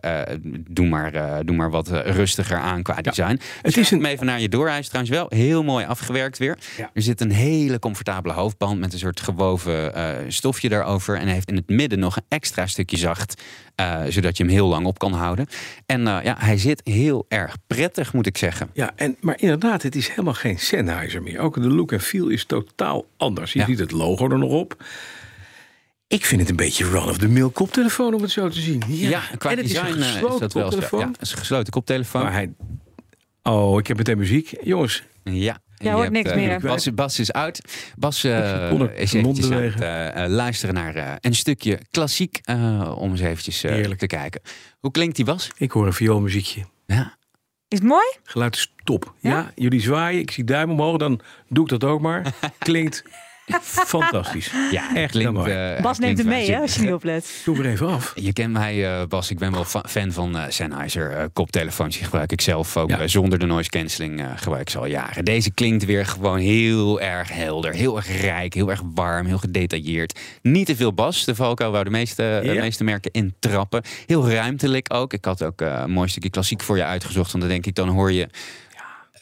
doe, 0.70 0.88
maar, 0.88 1.46
doe 1.46 1.56
maar 1.56 1.72
wat 1.72 1.88
rustiger 1.90 2.58
aan 2.58 2.82
qua 2.82 3.02
design. 3.02 3.40
Het 3.62 3.78
is 3.78 3.92
een, 3.92 4.06
even 4.06 4.26
naar 4.26 4.40
je 4.40 4.50
door. 4.50 4.70
Hij 4.70 4.80
is 4.80 4.88
trouwens 4.88 5.16
wel 5.16 5.26
heel 5.30 5.64
mooi 5.64 5.86
afgewerkt 5.86 6.38
weer. 6.38 6.58
Er 6.94 7.02
zit 7.02 7.22
een 7.22 7.32
hele 7.32 7.80
comfortabele 7.80 8.34
hoofdband 8.34 8.80
met 8.80 8.94
een 8.94 9.00
soort 9.00 9.20
gewoven 9.20 9.92
stofje 10.28 10.70
daarover. 10.70 11.16
En 11.16 11.24
hij 11.24 11.34
heeft 11.34 11.50
in 11.50 11.56
het 11.56 11.70
midden 11.70 12.00
nog 12.00 12.16
een 12.16 12.26
extra 12.28 12.68
stukje 12.68 12.98
zacht 12.98 13.23
uh, 13.76 14.04
zodat 14.10 14.38
je 14.38 14.44
hem 14.44 14.52
heel 14.52 14.68
lang 14.68 14.86
op 14.86 15.00
kan 15.00 15.14
houden. 15.14 15.48
En 15.86 16.02
uh, 16.02 16.18
ja, 16.24 16.36
hij 16.40 16.58
zit 16.58 16.82
heel 16.84 17.26
erg 17.28 17.58
prettig, 17.68 18.14
moet 18.14 18.26
ik 18.28 18.38
zeggen. 18.38 18.70
Ja, 18.74 18.92
en, 18.96 19.18
maar 19.20 19.40
inderdaad, 19.40 19.82
het 19.82 19.96
is 19.96 20.10
helemaal 20.10 20.34
geen 20.34 20.60
Sennheiser 20.60 21.22
meer. 21.22 21.40
Ook 21.40 21.62
de 21.62 21.70
look 21.70 21.92
en 21.92 22.02
feel 22.02 22.28
is 22.28 22.46
totaal 22.46 23.06
anders. 23.18 23.54
Je 23.54 23.60
ja. 23.60 23.66
ziet 23.66 23.80
het 23.80 23.92
logo 23.92 24.30
er 24.30 24.38
nog 24.38 24.52
op. 24.52 24.84
Ik 26.08 26.26
vind 26.26 26.42
het 26.42 26.50
een 26.50 26.56
beetje 26.56 26.90
run-of-the-mill 26.90 27.50
koptelefoon 27.50 28.14
om 28.14 28.22
het 28.22 28.32
zo 28.32 28.50
te 28.50 28.60
zien. 28.60 28.82
Ja, 28.88 29.10
ja 29.10 29.22
qua 29.38 29.50
en 29.52 29.58
het 29.58 29.68
design 29.68 29.88
is, 29.88 29.94
een 29.94 30.34
is 30.34 30.40
dat 30.40 30.54
wel 30.54 30.72
zo. 30.72 31.00
Ja, 31.00 31.08
het 31.08 31.22
is 31.22 31.32
een 31.32 31.38
gesloten 31.38 31.74
koptelefoon. 31.74 32.24
Maar 32.24 32.32
hij... 32.32 32.54
Oh, 33.44 33.80
ik 33.80 33.88
heb 33.88 33.98
meteen 33.98 34.18
muziek. 34.18 34.54
Jongens. 34.64 35.04
Ja, 35.24 35.62
ja, 35.84 35.94
hoort 35.94 36.12
niks 36.12 36.30
uh, 36.30 36.36
meer. 36.36 36.60
Bas, 36.60 36.94
Bas, 36.94 37.20
is 37.20 37.32
uit. 37.32 37.62
Bas 37.96 38.24
uh, 38.26 38.72
is 38.96 39.14
eventjes 39.14 39.52
aan 39.52 39.62
het 39.62 39.82
uh, 39.82 40.36
luisteren 40.36 40.76
naar 40.76 41.18
een 41.22 41.36
stukje 41.36 41.80
klassiek. 41.92 42.40
om 42.96 43.12
eens 43.12 43.22
eventjes 43.22 43.60
te 43.98 44.08
kijken. 44.08 44.42
Hoe 44.80 44.92
klinkt 44.92 45.16
die 45.16 45.26
Bas? 45.26 45.52
Ik 45.58 45.72
hoor 45.72 45.86
een 45.86 45.94
vioolmuziekje. 45.94 46.64
Ja. 46.86 47.18
Is 47.68 47.80
het 47.80 47.88
mooi? 47.88 48.16
Geluid 48.24 48.56
is 48.56 48.74
top. 48.84 49.14
Ja? 49.20 49.30
ja, 49.30 49.52
jullie 49.56 49.82
zwaaien. 49.82 50.22
Ik 50.22 50.32
zie 50.32 50.44
duim 50.44 50.72
omhoog. 50.72 50.98
Dan 50.98 51.20
doe 51.48 51.64
ik 51.64 51.70
dat 51.70 51.84
ook 51.84 52.02
maar. 52.02 52.34
Klinkt 52.58 53.04
Fantastisch. 53.62 54.52
Ja, 54.72 54.96
echt 54.96 55.12
klinkt, 55.12 55.48
uh, 55.48 55.82
Bas 55.82 56.00
neemt 56.00 56.18
hem 56.18 56.28
mee, 56.28 56.52
hè, 56.52 56.60
als 56.60 56.76
je 56.76 56.82
niet 56.82 56.94
oplet. 56.94 57.42
Doe 57.46 57.58
er 57.58 57.66
even 57.66 57.88
af. 57.88 58.12
Je 58.16 58.34
kent 58.34 58.54
mij, 58.54 59.00
uh, 59.00 59.08
Bas. 59.08 59.32
Ik 59.32 59.38
ben 59.38 59.52
wel 59.52 59.66
fan 59.66 60.12
van 60.12 60.36
uh, 60.36 60.44
Sennheiser 60.48 61.30
koptelefoons. 61.34 61.96
Die 61.96 62.04
gebruik 62.04 62.32
ik 62.32 62.42
zelf 62.42 62.78
ook 62.78 62.92
zonder 63.06 63.40
de 63.40 63.46
noise 63.46 63.70
cancelling. 63.70 64.26
gebruik 64.36 64.62
ik 64.62 64.70
ze 64.70 64.78
al 64.78 64.86
jaren. 64.86 65.26
Deze 65.26 65.52
klinkt 65.52 65.86
weer 65.86 66.06
gewoon 66.06 66.38
heel 66.38 67.02
erg 67.02 67.32
helder. 67.32 67.74
Heel 67.74 67.96
erg 67.96 68.22
rijk. 68.22 68.54
Heel 68.54 68.70
erg 68.70 68.82
warm. 68.94 69.26
Heel 69.26 69.38
gedetailleerd. 69.38 70.20
Niet 70.42 70.66
te 70.66 70.76
veel 70.76 70.94
bas. 70.94 71.26
De 71.26 71.36
Valko 71.36 71.72
waar 71.72 71.84
de 71.84 71.90
meeste, 71.90 72.40
de 72.44 72.54
meeste 72.54 72.84
merken 72.84 73.12
in 73.12 73.34
trappen. 73.40 73.84
Heel 74.06 74.30
ruimtelijk 74.30 74.94
ook. 74.94 75.14
Ik 75.14 75.26
had 75.26 75.44
ook 75.44 75.62
een 75.62 75.92
mooi 75.92 76.10
stukje 76.10 76.30
klassiek 76.30 76.62
voor 76.62 76.78
je 76.78 76.84
uitgezocht. 76.84 77.32
Want 77.32 77.44
dan 77.44 77.54
denk 77.54 77.66
ik, 77.66 77.76
dan 77.76 77.90
hoor 77.90 78.12
je 78.12 78.28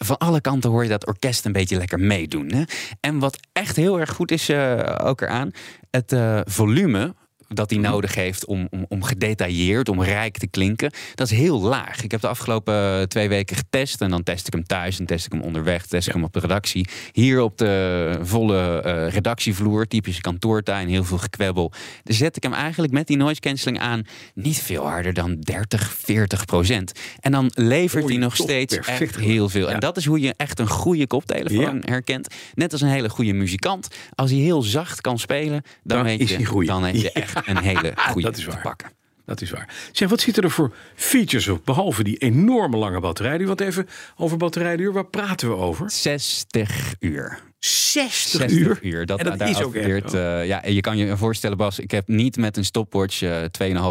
van 0.04 0.18
alle 0.18 0.42
kanten 0.42 0.70
hoor 0.70 0.84
je 0.84 0.90
dat 0.90 1.08
orkest 1.08 1.46
een 1.46 1.52
beetje 1.52 1.78
lekker 1.78 2.00
meedoen. 2.00 2.54
Hè? 2.54 2.64
En 3.00 3.20
wat 3.20 3.40
echt 3.52 3.76
heel 3.76 4.00
erg 4.00 4.10
goed 4.10 4.32
is 4.32 4.50
uh, 4.50 4.96
ook 5.04 5.22
eraan, 5.22 5.52
het 5.90 6.12
uh, 6.12 6.40
volume 6.46 7.14
dat 7.54 7.70
hij 7.70 7.80
nodig 7.80 8.16
heeft 8.16 8.46
om, 8.46 8.68
om, 8.72 8.86
om 8.90 9.04
gedetailleerd, 9.04 9.90
om 9.90 10.04
rijk 10.04 10.38
te 10.38 10.48
klinken, 10.48 10.92
dat 11.16 11.32
is 11.32 11.38
heel 11.38 11.62
laag. 11.62 12.04
Ik 12.04 12.12
heb 12.12 12.22
de 12.22 12.28
afgelopen 12.28 12.74
eh, 12.74 13.02
twee 13.02 13.30
weken 13.30 13.56
getest 13.56 14.02
en 14.02 14.10
dan 14.10 14.24
test 14.24 14.48
ik 14.48 14.54
hem 14.54 14.64
thuis 14.64 15.00
en 15.00 15.06
test 15.06 15.26
ik 15.26 15.32
hem 15.32 15.42
onderweg, 15.42 15.86
test 15.86 16.08
ik 16.08 16.14
hem 16.14 16.24
op 16.24 16.34
de 16.34 16.40
redactie. 16.40 16.88
Hier 17.12 17.42
op 17.42 17.58
de 17.58 18.20
volle 18.22 18.84
uh, 18.86 19.14
redactievloer, 19.14 19.88
typische 19.88 20.22
kantoortuin, 20.22 20.88
heel 20.88 21.04
veel 21.04 21.18
gekwebbel. 21.18 21.72
Dan 22.04 22.16
zet 22.16 22.36
ik 22.36 22.44
hem 22.44 22.54
eigenlijk 22.54 22.94
met 22.94 23.08
die 23.08 23.18
noise 23.18 23.40
cancelling 23.40 23.80
aan 23.80 24.04
niet 24.34 24.60
veel 24.60 24.88
harder 24.88 25.14
dan 25.14 25.40
30, 25.40 25.94
40 25.94 26.46
procent. 26.46 26.92
En 27.20 27.32
dan 27.32 27.52
levert 27.54 28.10
hij 28.10 28.18
nog 28.18 28.36
steeds 28.36 28.78
echt 28.78 29.16
heel 29.16 29.50
veel. 29.50 29.72
En 29.72 29.80
dat 29.80 29.98
is 29.98 30.06
hoe 30.06 30.20
je 30.20 30.34
echt 30.38 30.60
een 30.60 30.68
goede 30.68 31.08
koptelefoon 31.08 31.82
herkent. 31.86 32.36
Net 32.54 32.72
als 32.72 32.82
een 32.82 32.88
hele 32.88 33.10
goede 33.10 33.34
muzikant. 33.34 33.88
Als 34.16 34.32
hij 34.32 34.40
heel 34.40 34.62
zacht 34.62 35.02
kan 35.02 35.20
spelen, 35.20 35.62
dan, 35.84 35.98
dan 35.98 36.04
weet 36.04 36.30
je, 36.30 36.66
dan 36.66 36.84
heb 36.84 36.96
je 36.96 37.12
echt 37.12 37.41
een 37.46 37.58
hele 37.58 37.94
goede 38.10 38.28
dat 38.28 38.38
is 38.38 38.46
waar. 38.46 38.62
pakken. 38.62 38.92
Dat 39.26 39.42
is 39.42 39.52
waar. 39.52 39.76
Zeg, 39.92 40.10
wat 40.10 40.20
zitten 40.22 40.44
er 40.44 40.52
voor 40.52 40.74
features 40.96 41.48
op, 41.48 41.66
behalve 41.66 42.04
die 42.04 42.18
enorme 42.18 42.78
lange 42.78 43.00
batterijduur? 43.00 43.48
Want 43.48 43.62
even 43.62 43.88
over 44.16 44.38
batterijduur, 44.38 44.94
waar 44.94 45.06
praten 45.06 45.50
we 45.50 45.56
over? 45.56 45.92
60 45.92 46.96
uur. 47.00 47.40
60, 47.66 48.40
60 48.40 48.52
uur. 48.60 48.80
uur. 48.82 49.06
Dat, 49.06 49.20
En 49.20 49.26
dat 49.26 49.40
daar 49.40 49.50
is 49.50 49.62
ook 49.62 49.76
echt 49.76 50.12
zo. 50.12 50.18
eh, 50.18 50.46
ja, 50.48 50.64
en 50.64 50.74
je 50.74 50.82
kan 50.82 50.98
je 50.98 51.18
voorstellen, 51.18 51.58
Bas, 51.58 51.80
ik 51.80 51.92
heb 51.92 52.08
niet 52.08 52.38
met 52.38 52.58
een 52.58 52.66
stopwatch 52.66 53.22
eh 53.22 53.44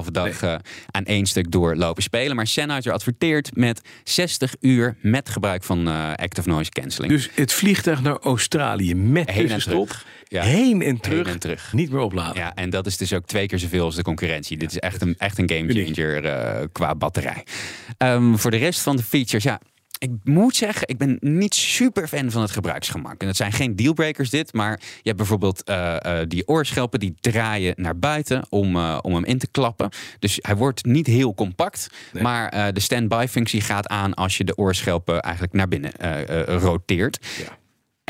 2,5 0.04 0.10
dag 0.10 0.42
eh, 0.42 0.54
aan 0.90 1.04
één 1.04 1.26
stuk 1.26 1.50
doorlopen 1.50 2.02
spelen. 2.02 2.36
Maar 2.36 2.46
Sennheiser 2.46 2.92
adverteert 2.92 3.56
met 3.56 3.80
60 4.04 4.54
uur 4.60 4.96
met 5.00 5.28
gebruik 5.28 5.62
van 5.64 5.86
active 6.16 6.48
noise 6.48 6.70
cancelling. 6.70 7.12
Dus 7.12 7.30
het 7.34 7.52
vliegtuig 7.52 8.02
naar 8.02 8.18
Australië 8.18 8.94
met 8.94 9.30
Heen 9.30 9.50
en 9.50 9.58
terug. 9.60 10.06
Ja. 10.24 10.42
Heen 10.42 10.82
en 10.82 11.00
terug. 11.00 11.24
Heen 11.24 11.32
en 11.34 11.38
terug. 11.38 11.72
Niet 11.72 11.90
meer 11.90 12.00
opladen. 12.00 12.36
Ja, 12.42 12.54
en 12.54 12.70
dat 12.70 12.86
is 12.86 12.96
dus 12.96 13.12
ook 13.12 13.26
twee 13.26 13.46
keer 13.46 13.58
zoveel 13.58 13.84
als 13.84 13.94
de 13.94 14.02
concurrentie. 14.02 14.56
Dit 14.56 14.70
is 14.70 14.78
echt 14.78 15.02
een, 15.02 15.14
echt 15.18 15.38
een 15.38 15.50
game 15.50 15.84
changer 15.92 16.68
qua 16.72 16.94
batterij. 16.94 17.44
Ehm, 17.98 18.34
voor 18.34 18.50
de 18.50 18.56
rest 18.56 18.80
van 18.80 18.96
de 18.96 19.02
features, 19.02 19.44
ja. 19.44 19.60
Ik 20.00 20.10
moet 20.24 20.56
zeggen, 20.56 20.88
ik 20.88 20.98
ben 20.98 21.16
niet 21.20 21.54
super 21.54 22.08
fan 22.08 22.30
van 22.30 22.42
het 22.42 22.50
gebruiksgemak. 22.50 23.20
En 23.20 23.26
het 23.26 23.36
zijn 23.36 23.52
geen 23.52 23.76
dealbreakers 23.76 24.30
dit, 24.30 24.52
maar 24.52 24.80
je 24.80 25.00
hebt 25.02 25.16
bijvoorbeeld 25.16 25.64
eh, 25.64 26.20
eh, 26.20 26.28
die 26.28 26.48
oorschelpen 26.48 27.00
die 27.00 27.14
draaien 27.20 27.74
naar 27.76 27.98
buiten 27.98 28.46
om, 28.48 28.76
eh, 28.76 28.98
om 29.02 29.14
hem 29.14 29.24
in 29.24 29.38
te 29.38 29.48
klappen. 29.50 29.88
Dus 30.18 30.38
hij 30.42 30.56
wordt 30.56 30.84
niet 30.84 31.06
heel 31.06 31.34
compact, 31.34 31.88
Nee. 32.12 32.22
maar 32.22 32.72
de 32.72 32.80
standby 32.80 33.26
functie 33.30 33.60
gaat 33.60 33.86
aan 33.86 34.14
als 34.14 34.36
je 34.36 34.44
de 34.44 34.56
oorschelpen 34.56 35.20
eigenlijk 35.20 35.54
naar 35.54 35.68
binnen 35.68 35.92
roteert. 36.60 37.18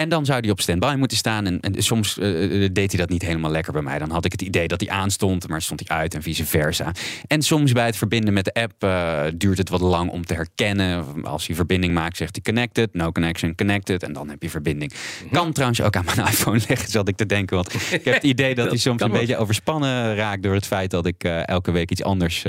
En 0.00 0.08
dan 0.08 0.24
zou 0.24 0.40
die 0.40 0.50
op 0.50 0.60
standby 0.60 0.94
moeten 0.98 1.16
staan. 1.16 1.46
En, 1.46 1.60
en 1.60 1.82
soms 1.82 2.18
eh, 2.18 2.68
deed 2.72 2.90
hij 2.90 3.00
dat 3.00 3.08
niet 3.08 3.22
helemaal 3.22 3.50
lekker 3.50 3.72
bij 3.72 3.82
mij. 3.82 3.98
Dan 3.98 4.10
had 4.10 4.24
ik 4.24 4.32
het 4.32 4.42
idee 4.42 4.68
dat 4.68 4.80
hij 4.80 4.90
aanstond, 4.90 5.48
maar 5.48 5.62
stond 5.62 5.88
hij 5.88 5.98
uit 5.98 6.14
en 6.14 6.22
vice 6.22 6.46
versa. 6.46 6.92
En 7.26 7.42
soms 7.42 7.72
bij 7.72 7.86
het 7.86 7.96
verbinden 7.96 8.34
met 8.34 8.44
de 8.44 8.52
app 8.54 8.84
eh, 8.84 9.22
duurt 9.34 9.58
het 9.58 9.68
wat 9.68 9.80
lang 9.80 10.10
om 10.10 10.26
te 10.26 10.34
herkennen. 10.34 11.04
Als 11.24 11.46
hij 11.46 11.56
verbinding 11.56 11.94
maakt, 11.94 12.16
zegt 12.16 12.34
hij 12.34 12.54
connected, 12.54 12.94
no 12.94 13.12
connection, 13.12 13.54
connected. 13.54 14.02
En 14.02 14.12
dan 14.12 14.28
heb 14.28 14.42
je 14.42 14.50
verbinding. 14.50 14.92
Kan 15.30 15.52
trouwens 15.52 15.80
ook 15.80 15.96
aan 15.96 16.04
mijn 16.04 16.26
iPhone 16.32 16.60
liggen, 16.68 16.90
zat 16.90 17.08
ik 17.08 17.16
te 17.16 17.26
denken. 17.26 17.56
Want 17.56 17.74
ik 17.74 18.04
heb 18.04 18.14
het 18.14 18.22
idee 18.22 18.54
dat 18.54 18.68
hij 18.74 18.78
soms 18.78 19.02
een 19.02 19.10
beetje 19.10 19.36
overspannen 19.36 20.14
raakt 20.14 20.42
door 20.42 20.54
het 20.54 20.66
feit 20.66 20.90
dat 20.90 21.06
ik 21.06 21.24
eh, 21.24 21.46
elke 21.46 21.70
week 21.70 21.90
iets 21.90 22.02
anders 22.02 22.44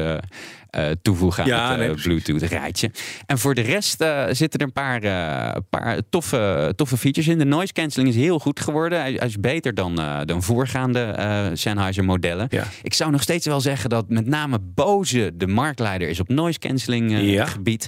eh, 0.71 0.89
eh, 0.89 0.95
toevoeg 1.01 1.39
aan 1.39 1.45
Ja, 1.45 1.69
het 1.69 1.77
nee, 1.77 1.87
eh, 1.87 1.93
precies. 1.93 2.23
Bluetooth 2.23 2.49
rijtje. 2.49 2.91
En 3.25 3.37
voor 3.39 3.53
de 3.55 3.61
rest 3.61 4.01
eh, 4.01 4.23
zitten 4.31 4.59
er 4.59 4.65
een 4.65 4.73
paar, 4.73 4.99
paar 5.69 5.99
toffe, 6.09 6.73
toffe 6.75 6.97
features 6.97 7.29
in. 7.29 7.37
De 7.37 7.45
noise 7.45 7.73
cancelling 7.73 8.09
is 8.11 8.15
heel 8.21 8.39
goed 8.39 8.59
geworden. 8.59 8.99
Hij, 8.99 9.13
hij 9.13 9.27
is 9.27 9.39
beter 9.39 9.73
dan, 9.73 9.95
dan 10.25 10.43
voorgaande 10.43 11.51
Sennheiser 11.53 12.05
modellen. 12.05 12.47
Ja. 12.49 12.63
Ik 12.83 12.93
zou 12.93 13.11
nog 13.11 13.21
steeds 13.21 13.45
wel 13.45 13.61
zeggen 13.61 13.89
dat 13.89 14.09
met 14.09 14.25
name 14.25 14.59
Bose 14.61 15.31
de 15.33 15.47
marktleider 15.47 16.09
is 16.09 16.19
op 16.19 16.29
noise 16.29 16.59
cancelling 16.59 17.19
Ja. 17.21 17.45
gebied. 17.45 17.87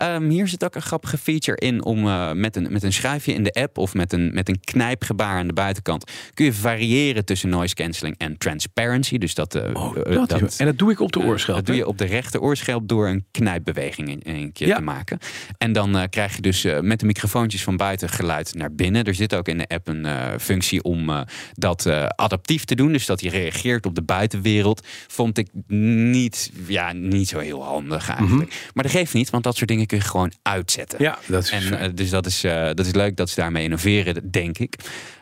Ehm, 0.00 0.28
hier 0.28 0.48
zit 0.48 0.64
ook 0.64 0.74
een 0.74 0.82
grappige 0.82 1.18
feature 1.18 1.56
in 1.58 1.84
om 1.84 2.06
eh, 2.06 2.32
met, 2.32 2.56
een, 2.56 2.72
met 2.72 2.82
een 2.82 2.92
schuifje 2.92 3.32
in 3.32 3.42
de 3.42 3.52
app 3.52 3.78
of 3.78 3.94
met 3.94 4.12
een, 4.12 4.30
met 4.34 4.48
een 4.48 4.60
knijpgebaar 4.60 5.38
aan 5.38 5.46
de 5.46 5.52
buitenkant 5.52 6.10
kun 6.34 6.44
je 6.44 6.52
variëren 6.52 7.24
tussen 7.24 7.48
noise 7.48 7.74
cancelling 7.74 8.14
en 8.18 8.38
transparency. 8.38 9.18
Dus 9.18 9.34
dat, 9.34 9.54
Oh, 9.54 9.96
eh, 9.96 10.26
dat 10.26 10.56
en 10.58 10.66
dat 10.66 10.78
doe 10.78 10.90
ik 10.90 11.00
op 11.00 11.12
de 11.12 11.20
oorschelp. 11.20 11.56
Dat 11.56 11.66
doe 11.66 11.76
je 11.76 11.86
op 11.86 11.98
de 11.98 12.04
rechter 12.04 12.40
oorschelp 12.40 12.88
door 12.88 13.08
een 13.08 13.24
knijpbeweging 13.30 14.08
in, 14.08 14.20
een 14.34 14.52
keer 14.52 14.66
Ja. 14.66 14.76
te 14.76 14.82
maken. 14.82 15.18
En 15.58 15.72
dan 15.72 16.06
krijg 16.10 16.36
je 16.36 16.42
dus 16.42 16.66
met 16.80 17.00
de 17.00 17.06
microfoontjes 17.06 17.62
van 17.62 17.76
buiten 17.76 18.08
geluid 18.08 18.54
naar 18.54 18.72
binnen. 18.74 19.04
Er 19.04 19.14
zit 19.14 19.34
ook 19.34 19.48
in 19.48 19.58
de 19.58 19.66
app 19.68 19.88
een 19.88 20.06
functie 20.40 20.82
om 20.82 21.24
dat 21.52 21.86
adaptief 22.16 22.64
te 22.64 22.74
doen. 22.74 22.92
Dus 22.92 23.06
dat 23.06 23.20
hij 23.20 23.30
reageert 23.30 23.86
op 23.86 23.94
de 23.94 24.02
buitenwereld. 24.02 24.86
Vond 25.08 25.38
ik 25.38 25.48
niet, 25.66 26.52
ja, 26.66 26.92
niet 26.92 27.28
zo 27.28 27.38
heel 27.38 27.64
handig 27.64 28.08
eigenlijk. 28.08 28.70
Maar 28.74 28.82
dat 28.84 28.92
geeft 28.92 29.14
niet, 29.14 29.30
want 29.30 29.44
dat 29.44 29.56
soort 29.56 29.68
dingen 29.68 29.86
kun 29.90 29.98
je 29.98 30.04
gewoon 30.04 30.32
uitzetten. 30.42 31.02
Mhm. 31.02 31.10
Ja, 31.10 31.18
dat 31.26 31.42
is 31.42 31.50
En 31.50 31.78
eh, 31.78 31.88
dus 31.94 32.10
dat 32.10 32.26
is, 32.26 32.44
eh, 32.44 32.64
dat 32.74 32.86
is 32.86 32.92
leuk 32.92 33.16
dat 33.16 33.28
ze 33.28 33.40
daarmee 33.40 33.62
innoveren, 33.62 34.30
denk 34.30 34.58
ik. 34.58 34.74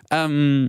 Ehm, 0.07 0.65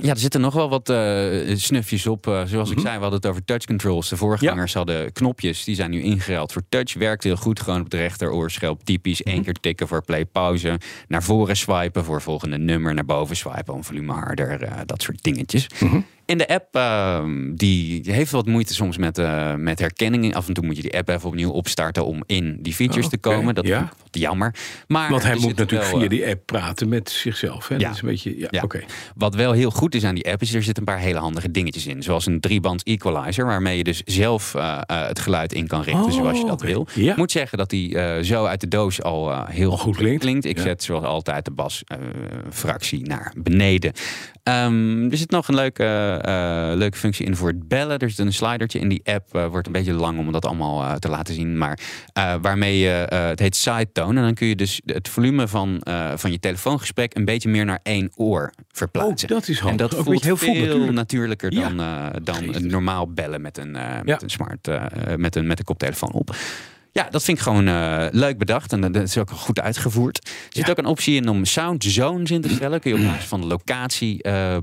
ja, 0.00 0.10
er 0.10 0.18
zitten 0.18 0.40
nog 0.40 0.54
wel 0.54 0.68
wat 0.68 0.88
eh, 0.88 1.56
snufjes 1.56 2.06
op. 2.06 2.44
Zoals 2.46 2.70
ik 2.70 2.78
zei, 2.78 2.94
we 2.94 3.00
hadden 3.00 3.20
het 3.20 3.26
over 3.26 3.44
touch 3.44 3.64
controls. 3.64 4.08
De 4.08 4.16
voorgangers 4.16 4.74
hadden 4.74 5.12
knopjes, 5.12 5.64
die 5.64 5.74
zijn 5.74 5.90
nu 5.90 6.02
ingeruild 6.02 6.52
voor 6.52 6.62
touch. 6.68 6.94
Werkt 6.94 7.24
heel 7.24 7.36
goed, 7.36 7.60
gewoon 7.60 7.80
op 7.80 7.90
de 7.90 7.96
rechteroorschelp. 7.96 8.84
Typisch 8.84 9.22
één 9.22 9.42
keer 9.42 9.54
tikken 9.54 9.88
voor 9.88 10.04
play, 10.04 10.24
pauze. 10.24 10.80
Naar 11.08 11.22
voren 11.22 11.56
swipen 11.56 12.04
voor 12.04 12.22
volgende 12.22 12.58
nummer. 12.58 12.94
Naar 12.94 13.04
boven 13.04 13.36
swipen 13.36 13.74
om 13.74 13.84
volume 13.84 14.12
harder. 14.12 14.86
dat 14.86 15.02
soort 15.02 15.22
dingetjes. 15.22 15.66
In 16.26 16.38
de 16.38 16.48
app, 16.48 16.74
ehm, 16.74 17.54
die 17.54 18.02
heeft 18.04 18.30
wat 18.30 18.46
moeite 18.46 18.74
soms 18.74 18.96
met, 18.96 19.18
eh, 19.18 19.54
met 19.54 19.78
herkenning. 19.78 20.34
Af 20.34 20.48
en 20.48 20.54
toe 20.54 20.64
moet 20.64 20.76
je 20.76 20.82
die 20.82 20.96
app 20.96 21.08
even 21.08 21.28
opnieuw 21.28 21.50
opstarten 21.50 22.06
om 22.06 22.22
in 22.26 22.58
die 22.60 22.74
features 22.74 23.08
te 23.08 23.16
Oké, 23.16 23.28
komen. 23.28 23.54
Dat 23.54 23.66
ja. 23.66 23.82
ik 23.82 23.88
wat 23.88 24.20
jammer. 24.22 24.54
Maar 24.86 25.10
Want 25.10 25.22
hij 25.22 25.36
moet 25.36 25.56
natuurlijk 25.56 25.90
wel, 25.90 26.00
via 26.00 26.02
eh, 26.02 26.08
die 26.08 26.26
app 26.26 26.46
praten 26.46 26.88
met 26.88 27.10
zichzelf. 27.10 27.68
Hè? 27.68 27.74
Ja. 27.74 27.80
Dat 27.80 27.94
is 27.94 28.00
een 28.00 28.08
beetje, 28.08 28.48
ja. 28.50 28.64
Wat 29.14 29.34
wel 29.34 29.52
heel 29.52 29.70
goed 29.70 29.94
is 29.94 30.04
aan 30.04 30.14
die 30.14 30.30
app, 30.30 30.42
is 30.42 30.54
er 30.54 30.62
zitten 30.62 30.86
een 30.86 30.94
paar 30.94 31.02
hele 31.02 31.18
handige 31.18 31.50
dingetjes 31.50 31.86
in. 31.86 32.02
Zoals 32.02 32.26
een 32.26 32.40
drieband 32.40 32.82
equalizer, 32.82 33.46
waarmee 33.46 33.76
je 33.76 33.84
dus 33.84 34.02
zelf 34.04 34.54
eh, 34.54 34.80
het 34.86 35.18
geluid 35.18 35.52
in 35.52 35.66
kan 35.66 35.82
richten 35.82 36.04
Oh, 36.04 36.12
zoals 36.12 36.38
je 36.38 36.46
dat 36.46 36.62
wil. 36.62 36.88
Ik 36.94 37.16
moet 37.16 37.30
zeggen 37.30 37.58
dat 37.58 37.70
die 37.70 37.98
zo 38.24 38.44
uit 38.44 38.60
de 38.60 38.68
doos 38.68 39.02
al 39.02 39.46
heel 39.46 39.70
Al 39.70 39.78
goed 39.78 39.96
klinkt. 39.96 40.44
Ik 40.44 40.58
zet 40.58 40.82
zoals 40.82 41.04
altijd 41.04 41.44
de 41.44 41.50
basfractie 41.50 43.06
naar 43.06 43.32
beneden. 43.36 43.92
Ehm, 44.46 45.10
er 45.10 45.16
zit 45.16 45.30
nog 45.30 45.48
een 45.48 45.54
leuke, 45.54 46.15
leuke 46.76 46.96
functie 46.98 47.26
in 47.26 47.36
voor 47.36 47.48
het 47.48 47.68
bellen. 47.68 47.98
Er 47.98 48.10
zit 48.10 48.18
een 48.26 48.32
slidertje 48.32 48.78
in 48.78 48.88
die 48.88 49.00
app. 49.04 49.34
eh, 49.34 49.46
wordt 49.46 49.66
een 49.66 49.72
beetje 49.72 49.92
lang 49.92 50.18
om 50.18 50.32
dat 50.32 50.44
allemaal 50.44 50.82
eh, 50.82 50.94
te 50.94 51.08
laten 51.08 51.34
zien. 51.34 51.58
Maar 51.58 51.78
eh, 52.12 52.34
waarmee 52.42 52.78
je, 52.78 52.90
eh, 52.90 53.26
het 53.26 53.38
heet 53.40 53.56
side 53.56 53.92
tone. 53.92 54.18
En 54.18 54.24
dan 54.24 54.34
kun 54.34 54.46
je 54.46 54.56
dus 54.56 54.80
het 54.84 55.08
volume 55.08 55.48
van, 55.48 55.80
eh, 55.80 56.12
van 56.16 56.30
je 56.32 56.38
telefoongesprek 56.38 57.14
een 57.16 57.24
beetje 57.24 57.48
meer 57.48 57.64
naar 57.64 57.80
één 57.82 58.10
oor 58.16 58.52
verplaatsen. 58.72 59.28
Oh, 59.28 59.34
dat 59.34 59.48
is 59.48 59.58
En 59.58 59.64
handig. 59.66 59.88
dat 59.88 59.98
Ook 59.98 60.04
voelt 60.04 60.24
heel 60.24 60.36
veel 60.36 60.54
natuurlijk. 60.54 60.92
natuurlijker 60.92 61.50
dan, 61.50 61.80
eh, 61.80 62.06
dan 62.22 62.44
normaal 62.68 63.08
bellen 63.12 63.40
met 63.40 63.58
een, 63.58 63.76
eh, 63.76 63.94
met 63.96 64.06
Ja. 64.08 64.18
een 64.22 64.30
smart, 64.30 64.68
eh, 64.68 64.84
met, 65.16 65.36
een, 65.36 65.46
met 65.46 65.58
een 65.58 65.64
koptelefoon 65.64 66.12
op. 66.12 66.36
Ja, 66.96 67.08
dat 67.10 67.24
vind 67.24 67.36
ik 67.38 67.42
gewoon 67.42 67.68
eh, 67.68 68.06
leuk 68.10 68.38
bedacht 68.38 68.72
en 68.72 68.80
dat 68.80 68.96
is 69.02 69.18
ook 69.18 69.30
goed 69.30 69.60
uitgevoerd. 69.60 70.16
Er 70.24 70.32
zit 70.48 70.64
Ja. 70.64 70.70
ook 70.70 70.78
een 70.78 70.86
optie 70.86 71.14
in 71.16 71.28
om 71.28 71.44
sound 71.44 71.84
zones 71.84 72.30
in 72.30 72.40
te 72.40 72.48
stellen. 72.56 72.80
Kun 72.80 72.90
je 72.90 72.96
op 72.96 73.04
basis 73.04 73.24
van 73.24 73.40
de 73.40 73.46
locatie 73.46 74.22
eh, 74.22 74.56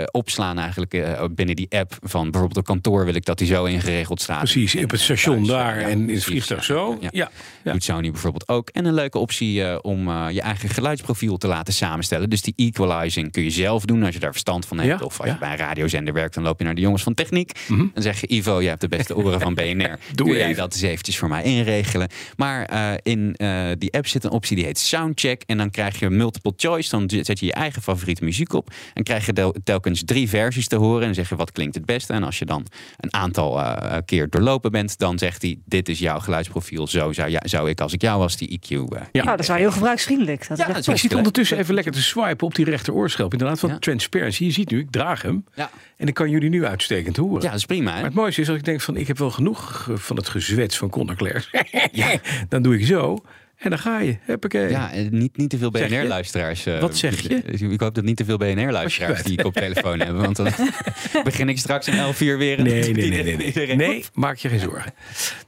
eh, 0.00 0.06
opslaan 0.10 0.58
eigenlijk 0.58 1.06
binnen 1.34 1.56
die 1.56 1.66
app. 1.70 1.96
Van 2.02 2.22
bijvoorbeeld 2.30 2.56
een 2.56 2.74
kantoor 2.74 3.04
wil 3.04 3.14
ik 3.14 3.24
dat 3.24 3.38
die 3.38 3.46
zo 3.46 3.64
ingeregeld 3.64 4.20
staat. 4.22 4.38
Precies, 4.38 4.74
En 4.74 4.84
op 4.84 4.90
het 4.90 5.00
station 5.00 5.36
thuis, 5.36 5.48
daar 5.48 5.80
ja, 5.80 5.86
en 5.88 6.08
in 6.08 6.14
het 6.14 6.24
vliegtuig 6.24 6.64
zo. 6.64 6.98
ja. 7.00 7.08
Ja. 7.12 7.72
Doet 7.72 7.84
Sony 7.84 8.10
bijvoorbeeld 8.10 8.48
ook. 8.48 8.68
En 8.68 8.84
een 8.84 8.94
leuke 8.94 9.18
optie 9.18 9.82
om 9.82 10.08
je 10.28 10.40
eigen 10.40 10.68
geluidsprofiel 10.68 11.36
te 11.36 11.46
laten 11.46 11.74
samenstellen. 11.74 12.30
Dus 12.30 12.42
die 12.42 12.52
equalizing 12.56 13.32
kun 13.32 13.42
je 13.42 13.50
zelf 13.50 13.84
doen 13.84 14.02
als 14.04 14.14
je 14.14 14.20
daar 14.20 14.30
verstand 14.30 14.66
van 14.66 14.78
hebt. 14.78 15.02
Of 15.02 15.20
als 15.20 15.30
je 15.30 15.36
bij 15.38 15.50
een 15.50 15.56
radiozender 15.56 16.14
werkt, 16.14 16.34
dan 16.34 16.42
loop 16.42 16.58
je 16.58 16.64
naar 16.64 16.74
de 16.74 16.80
jongens 16.80 17.02
van 17.02 17.14
techniek. 17.14 17.52
Mhm. 17.68 17.86
Dan 17.94 18.02
zeg 18.02 18.20
je, 18.20 18.26
Ivo, 18.34 18.60
je 18.60 18.68
hebt 18.68 18.80
de 18.80 18.88
beste 18.88 19.16
oren 19.16 19.40
van 19.40 19.54
BNR. 19.54 19.98
Doe 20.14 20.26
Kun 20.28 20.36
jij 20.36 20.54
dat 20.54 20.72
eens 20.74 20.82
eventjes 20.82 21.18
voor 21.18 21.28
mij 21.28 21.42
inregelen? 21.48 22.08
Maar 22.36 22.64
eh, 22.64 22.90
in 23.02 23.34
eh, 23.36 23.66
die 23.78 23.92
app 23.92 24.06
zit 24.06 24.24
een 24.24 24.30
optie 24.30 24.56
die 24.56 24.64
heet 24.64 24.78
Soundcheck. 24.78 25.42
En 25.46 25.56
dan 25.58 25.70
krijg 25.70 25.98
je 25.98 26.10
multiple 26.10 26.52
choice. 26.56 26.90
Dan 26.90 27.10
zet 27.22 27.38
je 27.40 27.46
je 27.46 27.52
eigen 27.52 27.82
favoriete 27.82 28.24
muziek 28.24 28.52
op. 28.52 28.70
En 28.94 29.02
krijg 29.02 29.26
je 29.26 29.32
tel- 29.32 29.54
telkens 29.64 30.02
drie 30.04 30.28
versies 30.28 30.68
te 30.68 30.76
horen. 30.76 31.00
En 31.00 31.06
dan 31.06 31.14
zeg 31.14 31.28
je, 31.28 31.36
wat 31.36 31.52
klinkt 31.52 31.74
het 31.74 31.84
beste? 31.86 32.12
En 32.12 32.22
als 32.22 32.38
je 32.38 32.44
dan 32.44 32.66
een 32.96 33.14
aantal 33.14 33.60
eh, 33.60 33.96
keer 34.04 34.28
doorlopen 34.30 34.70
bent, 34.70 34.98
dan 34.98 35.18
zegt 35.18 35.42
hij, 35.42 35.58
dit 35.64 35.88
is 35.88 35.98
jouw 35.98 36.18
geluidsprofiel. 36.18 36.86
Zo 36.86 37.12
zou, 37.12 37.30
ja, 37.30 37.40
zou 37.44 37.70
ik, 37.70 37.80
als 37.80 37.92
ik 37.92 38.02
jou 38.02 38.18
was, 38.18 38.36
die 38.36 38.58
EQ... 38.60 38.68
Ja. 38.68 39.06
Nou, 39.12 39.26
dat 39.26 39.40
is 39.40 39.46
wel 39.48 39.56
heel 39.56 39.72
gebruiksvriendelijk. 39.72 40.48
Dat 40.48 40.58
Ja, 40.58 40.66
dat. 40.66 40.86
Ik 40.86 40.96
zit 40.96 41.14
ondertussen 41.14 41.58
even 41.58 41.74
lekker 41.74 41.92
te 41.92 42.02
swipen 42.02 42.46
op 42.46 42.54
die 42.54 42.64
rechteroorschelp. 42.64 43.32
Inderdaad, 43.32 43.58
van 43.58 43.68
Ja. 43.70 43.78
transparency. 43.78 44.44
Je 44.44 44.50
ziet 44.50 44.70
nu, 44.70 44.78
ik 44.80 44.90
draag 44.90 45.22
hem. 45.22 45.44
Ja. 45.54 45.70
En 45.96 46.06
ik 46.06 46.14
kan 46.14 46.30
jullie 46.30 46.48
nu 46.48 46.64
uitstekend 46.66 47.16
horen. 47.16 47.42
ja, 47.42 47.48
dat 47.48 47.58
is 47.58 47.64
prima. 47.64 47.90
Hè? 47.90 47.96
Maar 47.96 48.04
het 48.04 48.14
mooiste 48.14 48.40
is 48.40 48.48
als 48.48 48.56
ik 48.58 48.64
denk 48.64 48.80
van 48.80 48.96
ik 48.96 49.06
heb 49.06 49.18
wel 49.18 49.30
genoeg 49.30 49.88
van 49.94 50.16
het 50.16 50.28
gezwets 50.28 50.76
van 50.78 50.88
Conor 50.90 51.16
Clairs. 51.16 51.37
Dan 52.50 52.62
doe 52.62 52.74
ik 52.78 52.86
zo 52.86 53.18
en 53.58 53.70
dan 53.70 53.78
ga 53.78 53.98
je. 54.00 54.16
Huppakee. 54.20 54.70
Ja, 54.70 54.92
eh, 54.92 55.10
niet, 55.10 55.36
niet 55.36 55.50
te 55.50 55.58
veel? 55.58 55.70
BNR-luisteraars. 55.70 56.64
Wat 56.64 56.96
zeg 56.96 57.20
je? 57.20 57.34
Ik 57.42 57.80
hoop 57.80 57.94
dat 57.94 58.04
niet 58.04 58.16
te 58.16 58.24
veel 58.24 58.36
BNR-luisteraars 58.36 59.22
die 59.22 59.38
ik 59.38 59.46
op 59.46 59.52
telefoon 59.54 59.98
hebben. 60.00 60.22
Want 60.22 60.36
dan 60.36 60.48
begin 61.24 61.48
ik 61.48 61.58
straks 61.58 61.88
om 61.88 61.94
11 61.94 62.20
uur 62.20 62.38
weer. 62.38 62.62
Nee, 62.62 62.92
nee, 62.92 63.10
nee, 63.10 63.36
nee. 63.36 63.52
Nee, 63.54 63.76
nee 63.86 64.04
maak 64.14 64.36
je 64.36 64.48
geen 64.48 64.58
zorgen. 64.60 64.92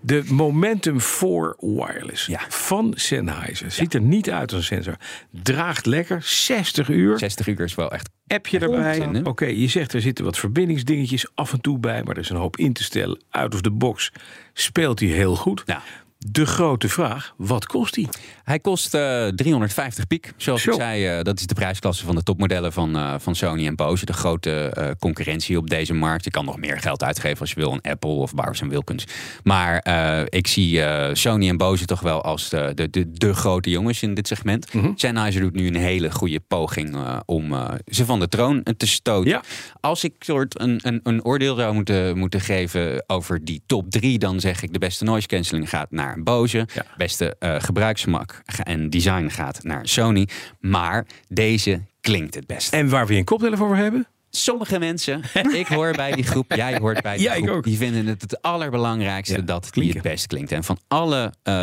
De 0.00 0.22
Momentum 0.26 1.00
4 1.00 1.56
Wireless 1.58 2.26
Ja. 2.26 2.40
van 2.48 2.92
Sennheiser. 2.96 3.70
Ziet 3.70 3.94
er 3.94 4.00
niet 4.00 4.30
uit 4.30 4.52
als 4.52 4.60
een 4.60 4.66
sensor. 4.66 4.96
Draagt 5.42 5.86
lekker, 5.86 6.22
60 6.22 6.88
uur. 6.88 7.18
60 7.18 7.46
uur 7.46 7.60
is 7.60 7.74
wel 7.74 7.92
echt. 7.92 8.08
Appje 8.26 8.58
erbij. 8.58 9.20
Oké, 9.24 9.46
je 9.46 9.68
zegt 9.68 9.92
er 9.92 10.00
zitten 10.00 10.24
wat 10.24 10.38
verbindingsdingetjes 10.38 11.26
af 11.34 11.52
en 11.52 11.60
toe 11.60 11.78
bij. 11.78 12.02
Maar 12.02 12.14
er 12.16 12.22
is 12.22 12.30
een 12.30 12.36
hoop 12.36 12.56
in 12.56 12.72
te 12.72 12.82
stellen. 12.84 13.20
Out 13.30 13.54
of 13.54 13.60
the 13.60 13.70
box 13.70 14.12
speelt 14.52 15.00
hij 15.00 15.08
heel 15.08 15.36
goed. 15.36 15.62
Ja. 15.66 15.82
De 16.26 16.46
grote 16.46 16.88
vraag, 16.88 17.34
wat 17.36 17.66
kost 17.66 17.94
die? 17.94 18.08
Hij 18.50 18.58
kost 18.60 18.94
eh, 18.94 19.26
350 19.26 20.06
piek. 20.06 20.32
Zoals 20.36 20.62
Zo. 20.62 20.70
ik 20.70 20.76
zei, 20.80 21.06
eh, 21.06 21.22
dat 21.22 21.38
is 21.40 21.46
de 21.46 21.54
prijsklasse 21.54 22.04
van 22.04 22.14
de 22.14 22.22
topmodellen 22.22 22.72
van, 22.72 22.96
eh, 22.96 23.14
van 23.18 23.34
Sony 23.34 23.66
en 23.66 23.74
Bose. 23.76 24.04
De 24.04 24.12
grote 24.12 24.50
eh, 24.74 24.90
concurrentie 24.98 25.56
op 25.58 25.70
deze 25.70 25.94
markt. 25.94 26.24
Je 26.24 26.30
kan 26.30 26.44
nog 26.44 26.58
meer 26.58 26.78
geld 26.80 27.02
uitgeven 27.02 27.40
als 27.40 27.50
je 27.50 27.60
wil. 27.60 27.72
Een 27.72 27.90
Apple 27.90 28.10
of 28.10 28.34
Bowers 28.34 28.60
Wilkins. 28.60 29.04
Maar 29.42 29.78
eh, 29.78 30.20
ik 30.28 30.46
zie 30.46 30.82
eh, 30.82 31.14
Sony 31.14 31.48
en 31.48 31.56
Bose 31.56 31.84
toch 31.84 32.00
wel 32.00 32.22
als 32.22 32.48
de, 32.48 32.72
de, 32.74 32.90
de, 32.90 33.12
de 33.12 33.34
grote 33.34 33.70
jongens 33.70 34.02
in 34.02 34.14
dit 34.14 34.26
segment. 34.28 34.72
Mhm. 34.74 34.90
Sennheiser 34.94 35.40
doet 35.40 35.54
nu 35.54 35.66
een 35.66 35.76
hele 35.76 36.10
goede 36.10 36.40
poging 36.48 36.94
eh, 36.94 37.16
om 37.26 37.52
eh, 37.52 37.68
ze 37.86 38.04
van 38.04 38.20
de 38.20 38.28
troon 38.28 38.62
te 38.76 38.86
stoten. 38.86 39.30
Ja. 39.30 39.42
Als 39.80 40.04
ik 40.04 40.14
soort 40.18 40.60
een, 40.60 40.80
een, 40.82 41.00
een 41.02 41.24
oordeel 41.24 41.56
zou 41.56 41.74
moeten, 41.74 42.18
moeten 42.18 42.40
geven 42.40 43.04
over 43.06 43.44
die 43.44 43.62
top 43.66 43.90
drie, 43.90 44.18
dan 44.18 44.40
zeg 44.40 44.62
ik 44.62 44.72
de 44.72 44.78
beste 44.78 45.04
noise 45.04 45.26
cancelling 45.26 45.68
gaat 45.68 45.90
naar 45.90 46.22
Bose. 46.22 46.66
Ja. 46.74 46.84
Beste 46.96 47.36
eh, 47.38 47.54
gebruiksgemak 47.58 48.28
ga- 48.32 48.38
en 48.62 48.90
design 48.90 49.28
gaat 49.28 49.62
naar 49.62 49.88
Sony. 49.88 50.28
Maar 50.60 51.06
deze 51.28 51.80
klinkt 52.00 52.34
het 52.34 52.46
best. 52.46 52.72
En 52.72 52.88
waar 52.88 53.06
we 53.06 53.14
een 53.16 53.24
koptelefoon 53.24 53.66
voor 53.68 53.76
hebben? 53.76 54.06
Sommige 54.30 54.78
mensen, 54.78 55.22
ik 55.52 55.66
hoor 55.66 55.92
bij 55.92 56.12
die 56.12 56.24
groep, 56.24 56.52
jij 56.54 56.76
hoort 56.78 57.02
bij 57.02 57.16
die 57.16 57.26
Ja, 57.26 57.32
ik 57.34 57.42
groep, 57.44 57.56
ook. 57.56 57.64
die 57.64 57.76
vinden 57.76 58.06
het 58.06 58.20
het 58.22 58.42
allerbelangrijkste 58.42 59.34
Ja, 59.36 59.40
dat 59.42 59.68
die 59.72 59.92
het 59.92 60.02
best 60.02 60.26
klinkt. 60.26 60.52
En 60.52 60.64
van 60.64 60.78
alle 60.88 61.32
eh, 61.42 61.54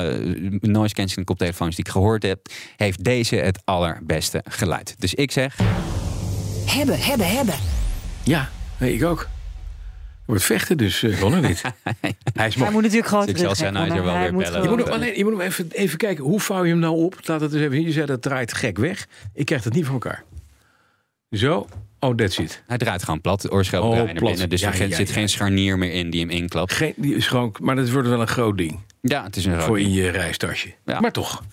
noise 0.61 0.93
cancelling 0.93 1.25
koptelefoons 1.27 1.75
die 1.75 1.85
ik 1.85 1.91
gehoord 1.91 2.23
heb, 2.23 2.47
heeft 2.75 3.03
deze 3.03 3.35
het 3.35 3.61
allerbeste 3.63 4.43
geluid. 4.49 4.95
Dus 4.99 5.13
ik 5.13 5.31
zeg, 5.31 5.57
Hebben, 6.65 6.99
hebben, 6.99 7.27
hebben. 7.35 7.55
Ja, 8.23 8.49
ik 8.79 9.03
ook. 9.03 9.27
Wordt 10.27 10.43
vechten, 10.43 10.77
dus 10.77 11.01
uh, 11.03 11.19
kon 11.21 11.33
er 11.33 11.41
niet. 11.41 11.61
Hij 12.33 12.47
is 12.47 12.55
Hij 12.55 12.71
moet 12.71 12.81
natuurlijk 12.81 13.07
gewoon 13.07 13.27
ik 13.27 13.37
zal 13.37 13.53
terug. 13.53 13.57
Sennheiser 13.57 13.95
Connor. 13.97 14.05
wel 14.05 14.13
Hij 14.13 14.23
weer 14.23 14.33
moet 14.33 14.43
bellen. 14.43 14.63
Je 14.63 14.69
moet, 14.69 14.83
hem 14.83 14.93
alleen, 14.93 15.17
je 15.17 15.23
moet 15.23 15.33
hem 15.33 15.41
even, 15.41 15.67
even 15.71 15.97
kijken, 15.97 16.23
hoe 16.23 16.39
vouw 16.39 16.63
je 16.63 16.69
hem 16.69 16.79
nou 16.79 16.95
op? 16.95 17.15
Laat 17.23 17.41
het 17.41 17.53
eens 17.53 17.61
even 17.61 17.75
zien. 17.75 17.85
Je 17.85 17.91
zei 17.91 18.05
dat 18.05 18.21
draait 18.21 18.53
gek 18.53 18.77
weg. 18.77 19.07
Ik 19.33 19.45
krijg 19.45 19.61
dat 19.63 19.73
niet 19.73 19.83
voor 19.85 19.93
elkaar. 19.93 20.23
Zo. 21.31 21.67
Oh, 21.99 22.15
that's 22.15 22.37
it. 22.37 22.63
hij 22.67 22.77
draait 22.77 23.03
gewoon 23.03 23.21
plat, 23.21 23.41
de 23.41 23.51
oorschelp 23.51 23.83
Oh, 23.83 23.89
draait 23.91 24.05
naar 24.05 24.15
plat. 24.15 24.29
binnen. 24.29 24.49
Dus 24.49 24.61
Ja, 24.61 24.73
er 24.73 24.87
ja, 24.89 24.95
zit 24.95 25.07
ja. 25.07 25.13
geen 25.13 25.29
scharnier 25.29 25.77
meer 25.77 25.91
in 25.91 26.09
die 26.09 26.19
hem 26.21 26.29
inklapt. 26.29 26.73
Geen, 26.73 26.93
die 26.95 27.15
is 27.15 27.27
gewoon, 27.27 27.55
maar 27.61 27.75
dat 27.75 27.89
wordt 27.89 28.07
wel 28.07 28.21
een 28.21 28.27
groot 28.27 28.57
ding. 28.57 28.79
Ja, 29.01 29.23
het 29.23 29.35
is 29.35 29.45
een 29.45 29.61
Voor 29.61 29.79
in 29.79 29.91
je 29.91 30.09
reistasje. 30.09 30.73
Ja. 30.85 30.99
Maar 30.99 31.11
toch. 31.11 31.43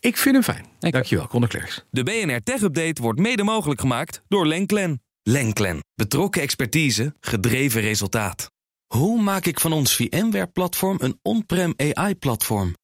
Ik 0.00 0.16
vind 0.16 0.34
hem 0.34 0.44
fijn. 0.44 0.64
Ik- 0.80 0.92
Dankjewel, 0.92 1.26
Conor 1.26 1.48
Klerks. 1.48 1.84
De 1.90 2.02
BNR 2.02 2.42
Tech 2.42 2.60
Update 2.62 3.02
wordt 3.02 3.18
mede 3.18 3.42
mogelijk 3.42 3.80
gemaakt 3.80 4.22
door 4.28 4.46
Lenklen. 4.46 5.01
Lenklen. 5.24 5.84
Betrokken 5.94 6.42
expertise, 6.42 7.14
gedreven 7.20 7.80
resultaat. 7.80 8.50
Hoe 8.86 9.20
maak 9.20 9.46
ik 9.46 9.60
van 9.60 9.72
ons 9.72 9.96
VMware-platform 9.96 10.96
een 11.00 11.18
on-prem 11.22 11.74
AI-platform? 11.76 12.74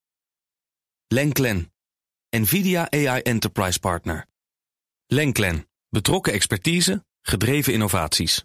Lenklen. 1.07 1.73
NVIDIA 2.37 2.90
AI 2.90 3.21
Enterprise 3.21 3.78
Partner. 3.78 4.26
Lenklen. 5.07 5.68
Betrokken 5.88 6.33
expertise, 6.33 7.04
gedreven 7.23 7.73
innovaties. 7.73 8.45